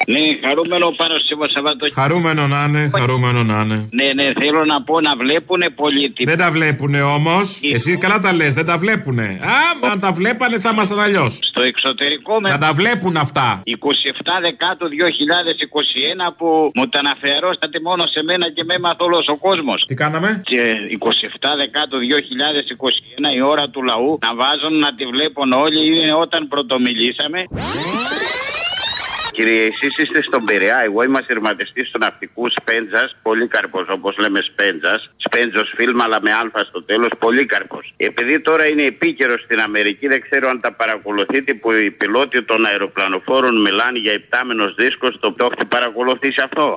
[0.06, 1.86] Ναι, χαρούμενο πάνω σήμερα Σαββατό.
[2.00, 3.88] Χαρούμενο να είναι, χαρούμενο να είναι.
[3.98, 6.24] Ναι, ναι, θέλω να πω να βλέπουνε πολίτη.
[6.24, 7.60] Δεν τα βλέπουνε όμως.
[7.76, 9.26] Εσύ καλά τα λες, δεν τα βλέπουνε.
[9.42, 11.38] Α, αν τα βλέπανε θα ήμασταν αλλιώς.
[11.40, 12.48] Στο εξωτερικό με.
[12.48, 13.62] Να τα βλέπουν αυτά.
[13.64, 19.36] 27 Δεκάτου 2021 που μου τα αναφερόσατε μόνο σε μένα και με έμαθε όλος ο
[19.36, 19.84] κόσμος.
[19.86, 20.62] Τι κάναμε; Και
[20.98, 21.98] 27 Δεκάτου
[23.32, 27.40] 2021 η ώρα του λαού να βάζουν να τη βλέπουν όλοι είναι όταν πρωτομιλήσαμε.
[29.36, 30.80] Κύριε, εσεί είστε στον Πειραιά.
[30.84, 33.16] Εγώ είμαι ασυρματιστής του ναυτικού Σπέντζας.
[33.22, 35.10] Πολύκαρπος, όπως λέμε Σπέντζας.
[35.16, 37.08] Σπέντζος φιλμ, αλλά με αλφα στο τέλος.
[37.18, 37.94] Πολύκαρπος.
[37.96, 42.66] Επειδή τώρα είναι επίκαιρο στην Αμερική, δεν ξέρω αν τα παρακολουθείτε που οι πιλότοι των
[42.66, 45.18] αεροπλανοφόρων μιλάνε για υπτάμενο δίσκος.
[45.20, 46.74] Το, το έχετε παρακολουθήσει αυτό.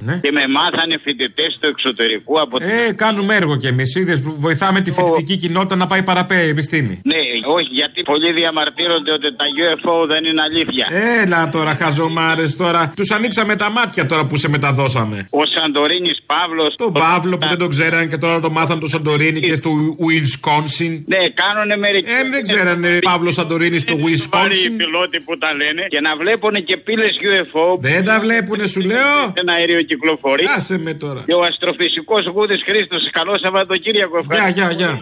[0.00, 0.18] Ναι.
[0.22, 2.68] Και με μάθανε φοιτητές του εξωτερικού από την.
[2.68, 3.94] Ε, κάνουμε έργο κι εμείς.
[3.94, 7.00] Είδες, βοηθάμε τη φοιτητική κοινότητα να πάει παραπέρα η επιστήμη.
[7.04, 7.14] Ναι,
[7.56, 10.86] όχι, γιατί πολλοί διαμαρτύρονται ότι τα UFO δεν είναι αλήθεια.
[11.22, 12.92] Έλα τώρα, χαζομάρες τώρα.
[12.96, 15.26] Τους ανοίξαμε τα μάτια τώρα που σε μεταδώσαμε.
[15.30, 16.74] Ο Σαντορίνης Παύλο.
[16.76, 19.70] Τον Παύλο που δεν τον ξέραν και τώρα το μάθαν το Σαντορίνη και στο
[20.06, 21.02] Wisconsin.
[21.06, 22.10] Ναι, κάνουνε μερικοί.
[22.10, 24.76] Ε, δεν ξέρανε Παύλο Σαντορίνη στο Πάρει οι Wisconsin.
[24.76, 27.78] πιλότοι που τα λένε και να βλέπουν και πύλε UFO.
[27.80, 29.31] Δεν τα βλέπουνε, σου λέω.
[29.34, 30.44] Ένα αέριο κυκλοφορεί.
[30.56, 31.22] Άσε με τώρα.
[31.26, 33.10] Και ο αστροφυσικός Γούδης Χρήστος.
[33.10, 34.18] Καλό Σαββατοκύριακο.
[34.20, 34.60] Γεια, Ευχαριστώ.
[34.60, 35.00] γεια, γεια.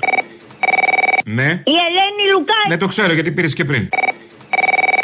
[1.25, 1.49] Ναι.
[1.65, 2.69] Η Ελένη Λουκάκη.
[2.69, 3.89] Ναι, το ξέρω γιατί πήρες και πριν.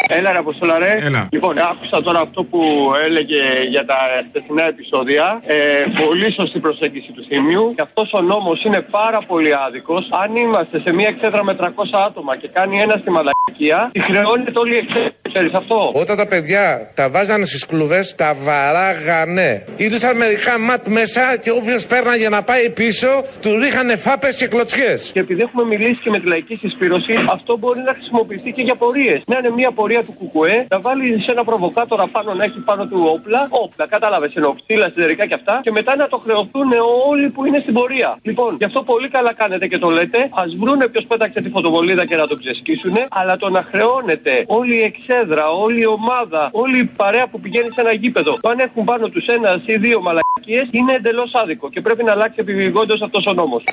[0.08, 0.92] Έλα, ρε Αποστόλα, ρε.
[1.08, 1.28] Έλα.
[1.30, 2.60] Λοιπόν, άκουσα τώρα αυτό που
[3.06, 3.98] έλεγε για τα
[4.28, 5.24] χθεσινά επεισόδια.
[5.46, 5.56] Ε,
[6.04, 7.72] πολύ σωστή προσέγγιση του Θήμιου.
[7.76, 10.08] Και αυτός ο νόμος είναι πάρα πολύ άδικος.
[10.22, 11.64] Αν είμαστε σε μια εξέδρα με 300
[12.06, 15.10] άτομα και κάνει ένα στη μαλακία, τη χρεώνεται όλη η εξέδρα.
[15.32, 19.64] Ξέρεις αυτό; Όταν τα παιδιά τα βάζανε στις κλουβές, τα βαράγανε.
[19.76, 23.08] Ήρθαν μερικά ματ μέσα και όποιος πέρναγε να πάει πίσω,
[23.42, 25.10] τους ρίχανε φάπες και κλωτσιές.
[25.12, 28.74] Και επειδή έχουμε μιλήσει και με τη λαϊκή συσπήρωση, αυτό μπορεί να χρησιμοποιηθεί και για
[28.74, 29.22] πορείες.
[29.26, 32.86] Να είναι μια πορεία του Κουκουέ, να βάλει σε ένα προβοκάτορα πάνω, να έχει πάνω
[32.86, 33.48] του όπλα.
[33.50, 35.60] Όπλα, κατάλαβες, εννοώ ξύλα, σιδερικά και αυτά.
[35.62, 36.70] Και μετά να το χρεωθούν
[37.08, 38.18] όλοι που είναι στην πορεία.
[38.22, 40.18] Λοιπόν, γι' αυτό πολύ καλά κάνετε και το λέτε.
[40.18, 43.06] Α βρούνε ποιος πέταξε τη φωτοβολίδα και να το ξεσκίσουνε.
[43.10, 47.68] Αλλά το να χρεώνεται όλη η εξέδρα, όλη η ομάδα, όλη η παρέα που πηγαίνει
[47.74, 48.38] σε ένα γήπεδο.
[48.40, 52.12] Το αν έχουν πάνω τους ένας ή δύο μαλακίες είναι εντελώς άδικο και πρέπει να
[52.12, 53.64] αλλάξει επιγόντω αυτός ο νόμος.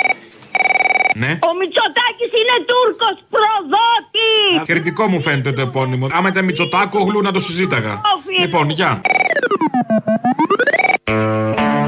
[1.16, 1.28] Ναι.
[1.28, 4.66] Ο Μητσοτάκης είναι Τούρκος προδότης.
[4.66, 6.08] Κριτικό μου φαίνεται το επώνυμο.
[6.12, 8.02] Άμα ήταν Μητσοτάκο, γλου να το συζήταγα.
[8.40, 9.02] Λοιπόν, γεια.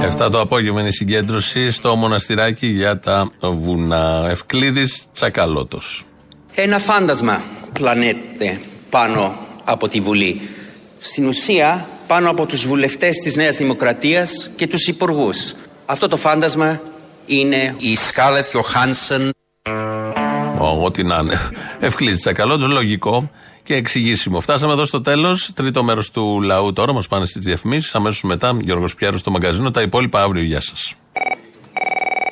[0.01, 4.27] 7 το απόγευμα είναι η συγκέντρωση στο μοναστηράκι για τα βουνά.
[4.29, 6.03] Ευκλήδης Τσακαλώτος.
[6.55, 7.41] Ένα φάντασμα
[7.73, 8.59] πλανέται
[8.89, 10.49] πάνω από τη Βουλή.
[10.97, 15.53] Στην ουσία, πάνω από τους βουλευτές της Νέας Δημοκρατίας και τους υπουργούς.
[15.85, 16.81] Αυτό το φάντασμα
[17.25, 19.31] είναι η Σκάλετ Γιωχάνσεν.
[20.59, 21.39] Ω, Ό,τι να είναι.
[21.79, 23.29] Ευκλήδης Τσακαλώτος, λογικό
[23.63, 24.39] και εξηγήσιμο.
[24.39, 25.51] Φτάσαμε εδώ στο τέλος.
[25.53, 26.93] Τρίτο μέρος του λαού τώρα.
[26.93, 27.95] Μας πάνε στις διαφημίσεις.
[27.95, 29.71] Αμέσως μετά, Γιώργος Πιάρου στο μαγκαζίνο.
[29.71, 30.43] Τα υπόλοιπα αύριο.
[30.43, 30.95] Γεια σας.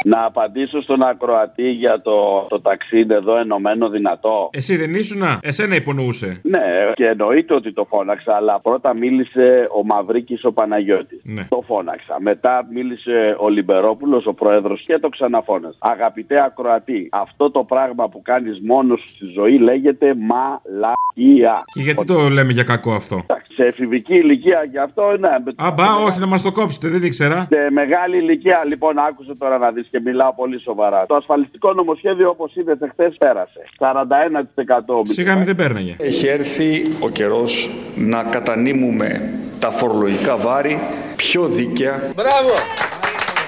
[0.03, 4.49] Να απαντήσω στον ακροατή για το, το ταξίδι εδώ ενωμένο δυνατό.
[4.53, 6.39] Εσύ δεν ήσουνα, εσένα υπονοούσε.
[6.43, 6.59] Ναι,
[6.93, 11.21] και εννοείται ότι το φώναξα, αλλά πρώτα μίλησε ο Μαυρίκης ο Παναγιώτης.
[11.23, 11.45] Ναι.
[11.49, 12.15] Το φώναξα.
[12.19, 15.77] Μετά μίλησε ο Λιμπερόπουλος, ο πρόεδρος, και το ξαναφώναξα.
[15.79, 21.63] Αγαπητέ ακροατή, αυτό το πράγμα που κάνεις μόνος σου στη ζωή λέγεται μαλακία.
[21.73, 23.25] Και γιατί το λέμε για κακό αυτό;
[23.55, 25.29] Σε εφηβική ηλικία και αυτό ναι.
[25.55, 27.47] Αμπά, όχι να μας το κόψετε, δεν ήξερα.
[27.51, 31.05] Σε μεγάλη ηλικία, λοιπόν, άκουσε τώρα να δεις και μιλάω πολύ σοβαρά.
[31.05, 33.59] Το ασφαλιστικό νομοσχέδιο, όπως είδατε χθες, πέρασε.
[33.79, 35.01] 41%.
[35.03, 35.95] Σιγά μην δεν πέρναγε.
[35.99, 39.21] Έχει έρθει ο καιρός να κατανείμουμε
[39.59, 40.79] τα φορολογικά βάρη
[41.15, 42.11] πιο δίκαια.
[42.15, 42.92] Μπράβο!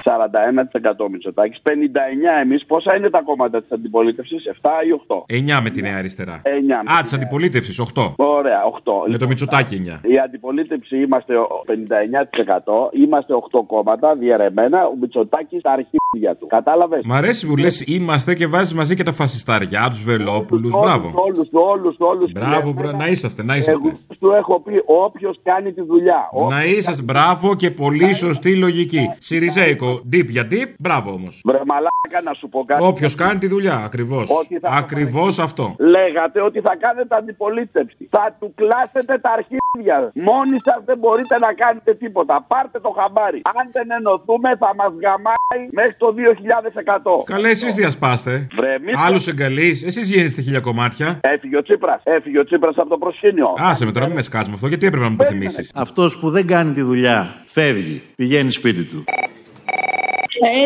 [0.06, 2.64] 41% Μητσοτάκης, 59 εμείς.
[2.66, 5.24] Πόσα είναι τα κόμματα της αντιπολίτευσης, 7 ή 8.
[5.26, 6.42] 9 με τη Νέα Αριστερά.
[6.44, 8.12] 9 με Α, της αντιπολίτευσης, 8.
[8.16, 9.06] Ωραία, 8.
[9.08, 10.00] Με το Μητσοτάκι 9.
[10.02, 11.34] Ε, Η αντιπολίτευση είμαστε
[11.66, 12.90] 59%.
[12.92, 14.86] Είμαστε 8 κόμματα διαιρεμένα.
[14.86, 16.46] Ο Μητσοτάκης στα αρχίδια του.
[16.46, 20.72] Κατάλαβες; Μ' αρέσει που λες είμαστε και βάζεις μαζί και τα φασιστάρια, τους Βελόπουλους.
[20.80, 21.12] Μπράβο.
[21.14, 22.32] Όλους, όλους, όλους.
[22.32, 22.92] Μπράβο, μπρα...
[22.92, 23.80] να είσαστε, να είσαστε.
[23.88, 26.30] Εγώ τους έχω πει όποιος κάνει τη δουλειά.
[26.50, 29.10] Να είσαστε, μπράβο και πολύ σωστή λογική.
[29.18, 31.40] Σιριζέικο, deep για deep, μπράβο όμως.
[31.44, 32.84] Βρε μαλάκα να σου πω κάτι.
[32.84, 34.30] Όποιος κάνει τη δουλειά, ακριβώς.
[34.30, 35.74] Ότι θα Ακριβώς αυτό.
[35.78, 38.08] Λέγατε ότι θα κάνετε αντιπολίτευση.
[38.10, 40.10] Θα του κλάσετε τα αρχίδια.
[40.14, 42.44] Μόνοι σας δεν μπορείτε να κάνετε τίποτα.
[42.48, 43.40] Πάρτε το χαμπάρι.
[43.44, 47.24] Αν δεν ενωθούμε, θα μας γαμάει μέχρι το 2100.
[47.24, 48.46] Καλέ, εσείς διασπάστε.
[48.56, 51.18] Βρε, μη Άλλους εγκαλείς, εσείς γίνεστε χίλια κομμάτια.
[51.20, 52.00] Έφυγε ο Τσίπρας.
[52.04, 53.54] Έφυγε ο Τσίπρας από το προσκήνιο.
[53.58, 56.30] Άσε με τώρα, μην με σκάσουμε αυτό, γιατί έπρεπε να μου το θυμίσεις; Αυτός που
[56.30, 59.04] δεν κάνει τη δουλειά φεύγει, πηγαίνει σπίτι του.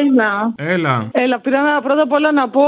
[0.01, 0.53] Έλα.
[0.57, 1.09] Έλα.
[1.13, 2.63] Έλα, πήρα να, πρώτα απ' όλα να πω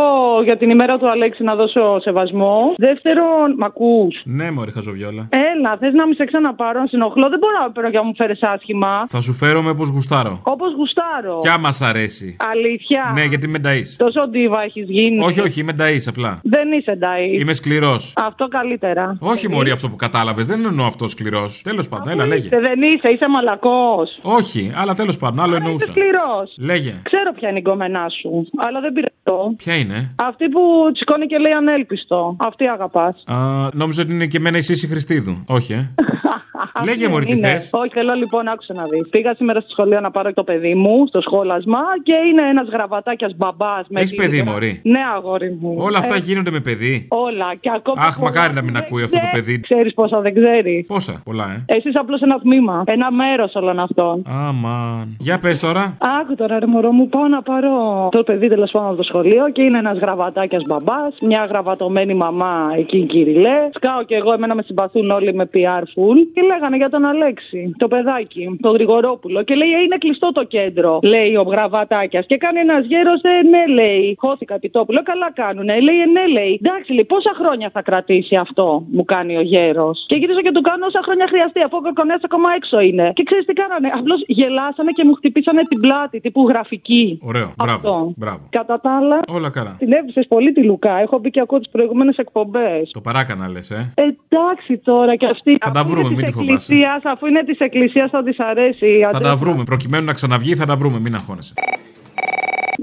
[0.44, 2.74] για την ημέρα του Αλέξη να δώσω σεβασμό.
[2.76, 5.28] Δεύτερον, μ' ακούς; Ναι, μωρή χαζοβιόλα.
[5.55, 8.14] Έλα, θες να μην σε ξαναπάρω, να συνοχλώ; Δεν μπορώ να παίρνω και να μου
[8.14, 9.05] φέρεις άσχημα.
[9.09, 10.40] Θα σου φέρω με πώ γουστάρω.
[10.42, 11.38] Όπως γουστάρω.
[11.42, 12.36] Κι άμα σ' αρέσει.
[12.53, 13.11] Αλήθεια.
[13.14, 13.82] Ναι, γιατί με νταεί.
[13.96, 15.24] Τόσο ντίβα έχεις γίνει.
[15.24, 16.40] Όχι, όχι, με νταεί απλά.
[16.42, 17.26] Δεν είσαι ντάι.
[17.40, 18.12] Είμαι σκληρός.
[18.16, 19.16] Αυτό καλύτερα.
[19.20, 20.46] Όχι, Μωρή, αυτό που κατάλαβες.
[20.46, 21.61] Δεν εννοώ αυτό σκληρός.
[21.64, 22.42] Τέλος πάντων, έλα, λέγε.
[22.44, 24.18] Είστε, δεν είσαι, είσαι μαλακός.
[24.22, 25.84] Όχι, αλλά τέλος πάντων, άλλο Είσαι εννοούσα.
[25.90, 26.55] σκληρός.
[26.59, 26.91] Λέγε.
[27.03, 29.55] Ξέρω ποια είναι η γκόμενά σου, αλλά δεν πειράζω.
[29.57, 30.61] Ποια είναι; Αυτή που
[30.93, 32.36] τσικώνει και λέει ανέλπιστο.
[32.38, 33.22] Αυτή αγαπάς.
[33.26, 33.36] Α,
[33.72, 35.45] νόμιζα ότι είναι και εμένα η Σύση Χριστίδου.
[35.47, 35.90] Όχι, ε;
[36.88, 37.49] Λέγε μωρή τι Είναι.
[37.49, 39.09] θες; Όχι, θέλω λοιπόν, άκουσα να δεις.
[39.11, 43.32] Πήγα σήμερα στο σχολείο να πάρω το παιδί μου στο σχόλασμα και είναι ένας γραβατάκιας
[43.36, 43.86] μπαμπάς.
[43.90, 45.74] Έχεις παιδί, μωρή; Ναι, αγόρι μου.
[45.78, 47.55] Όλα αυτά Ε, γίνονται με παιδί; Όλα.
[47.61, 48.03] Και ακόμα.
[48.03, 49.61] Αχ, μακάρι να μην ακούει αυτό το παιδί.
[49.61, 50.86] Ξέρεις πόσα δεν ξέρεις.
[50.86, 51.76] Πόσα, πολλά, ε.
[51.76, 52.82] Εσύ απλώς ένα τμήμα.
[52.86, 54.22] Ένα μέρος όλων αυτών.
[54.26, 55.16] Αμαν.
[55.18, 55.97] Για πες τώρα.
[56.20, 57.72] Άκου τώρα, ρε μωρό μου, πάω να πάρω
[58.11, 62.72] το παιδί τέλος πάντων από το σχολείο και είναι ένας γραβατάκιας μπαμπάς, μια γραβατωμένη μαμά
[62.76, 63.59] εκεί κυριλέ.
[63.72, 67.74] Σκάω και εγώ, εμένα με συμπαθούν όλοι με PR full και λέγανε για τον Αλέξη,
[67.78, 69.43] το παιδάκι, το Γρηγορόπουλο.
[69.43, 72.26] Και λέει, «Ε, είναι κλειστό το κέντρο, λέει ο γραβατάκιας.
[72.26, 74.16] Και κάνει ένας γέρος, ε, ναι, λέει.
[74.18, 74.93] Χώθηκα επί τόπου.
[74.93, 75.80] Λέω, καλά κάνουνε.
[75.80, 76.61] Λέει, ε, ναι, λέει.
[76.62, 80.05] Εντάξει, λέει, πόσα χρόνια θα κρατήσει αυτό, μου κάνει ο γέρος.
[80.07, 83.12] Και γυρίζω και του κάνω όσα χρόνια χρειαστεί, αφού ο κακονέα ακόμα έξω είναι.
[83.14, 83.89] Και ξέρεις τι κάνανε.
[83.99, 86.41] Απλώς γελάσανε και μου χτυπήσανε την πλάτη, τύπου
[86.72, 87.18] γραφική.
[87.22, 87.52] Ωραίο.
[87.56, 87.74] Μπράβο.
[87.88, 88.12] Αυτό.
[88.16, 88.40] Μπράβο.
[88.50, 89.76] Κατά τα άλλα, Όλα καλά.
[89.78, 90.96] την έβρισε πολύ τη Λουκά.
[90.98, 92.90] Έχω μπει και ακούω τις προηγούμενες εκπομπές.
[92.92, 93.92] Το παράκανα λες, ε.
[93.94, 95.56] Εντάξει τώρα και αυτή.
[95.60, 96.52] Θα τα αφού βρούμε, είναι μην της τη φοβάσαι.
[96.72, 98.86] εκκλησίας, Αφού είναι της εκκλησίας, θα της αρέσει.
[98.86, 99.36] η Θα τα αντρέφα.
[99.36, 99.64] βρούμε.
[99.64, 101.00] Προκειμένου να ξαναβγεί, θα τα βρούμε.
[101.00, 101.54] Μην αγχώνεσαι.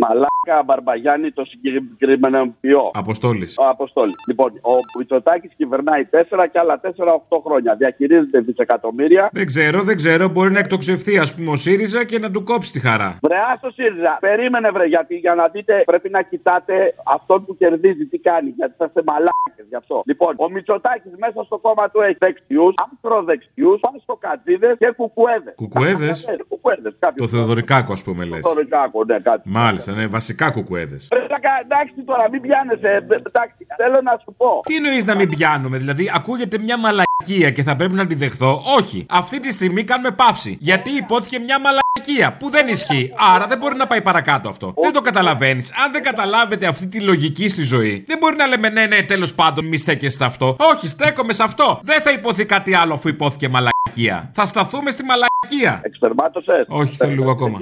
[0.01, 2.91] Μαλάκα Μπαρμπαγιάννη το συγκεκριμένο ποιό.
[2.93, 3.57] Αποστόλης.
[3.57, 4.15] Ο Αποστόλης.
[4.27, 7.75] Λοιπόν, ο Μητσοτάκης κυβερνάει 4 και άλλα 4-8 χρόνια.
[7.75, 9.29] Διαχειρίζεται δισεκατομμύρια.
[9.31, 10.27] Δεν ξέρω, δεν ξέρω.
[10.27, 13.17] Μπορεί να εκτοξευθεί, ας πούμε, ο ΣΥΡΙΖΑ και να του κόψει τη χαρά.
[13.21, 14.17] Βρε, άστο ΣΥΡΙΖΑ.
[14.19, 18.49] Περίμενε, βρε, γιατί για να δείτε πρέπει να κοιτάτε αυτόν που κερδίζει τι κάνει.
[18.49, 20.01] Γιατί θα είστε μαλάκες γι' αυτό.
[20.05, 25.53] Λοιπόν, ο Μητσοτάκης μέσα στο κόμμα του έχει δεξιούς, ακροδεξιού, παστοκατζίδε και κουκουέδες.
[25.55, 28.39] Κουκουέδες; Κουκουέδες, Το Θεοδωρικάκο, ας πούμε, λες.
[28.39, 29.49] Θεοδωρικάκο, ναι, κάτι.
[29.89, 31.07] Μάλιστα, ναι, βασικά κουκουέδες.
[31.11, 32.87] Ρε, λακα- εντάξει τώρα, μην πιάνεσαι.
[32.87, 34.61] ε, Εντάξει, θέλω να σου πω.
[34.65, 38.61] Τι εννοείς να μην πιάνουμε, δηλαδή ακούγεται μια μαλακία και θα πρέπει να τη δεχθώ.
[38.77, 39.05] Όχι.
[39.09, 40.57] Αυτή τη στιγμή κάνουμε παύση.
[40.59, 43.13] Γιατί υπόθηκε μια μαλακία που δεν ισχύει.
[43.35, 44.73] Άρα δεν μπορεί να πάει παρακάτω αυτό.
[44.81, 45.71] Δεν το καταλαβαίνεις.
[45.85, 49.33] Αν δεν καταλάβετε αυτή τη λογική στη ζωή, δεν μπορεί να λέμε ναι, ναι, τέλος
[49.33, 50.55] πάντων μη στέκεσαι σε αυτό.
[50.73, 51.79] Όχι, στέκομαι σε αυτό.
[51.81, 54.29] Δεν θα υποθεί κάτι άλλο αφού υπόθηκε μαλακία.
[54.33, 55.79] Θα σταθούμε στη μαλακία.
[55.83, 56.65] Εξπερμάτωσες.
[56.67, 57.59] Όχι, θέλω λίγο ακόμα.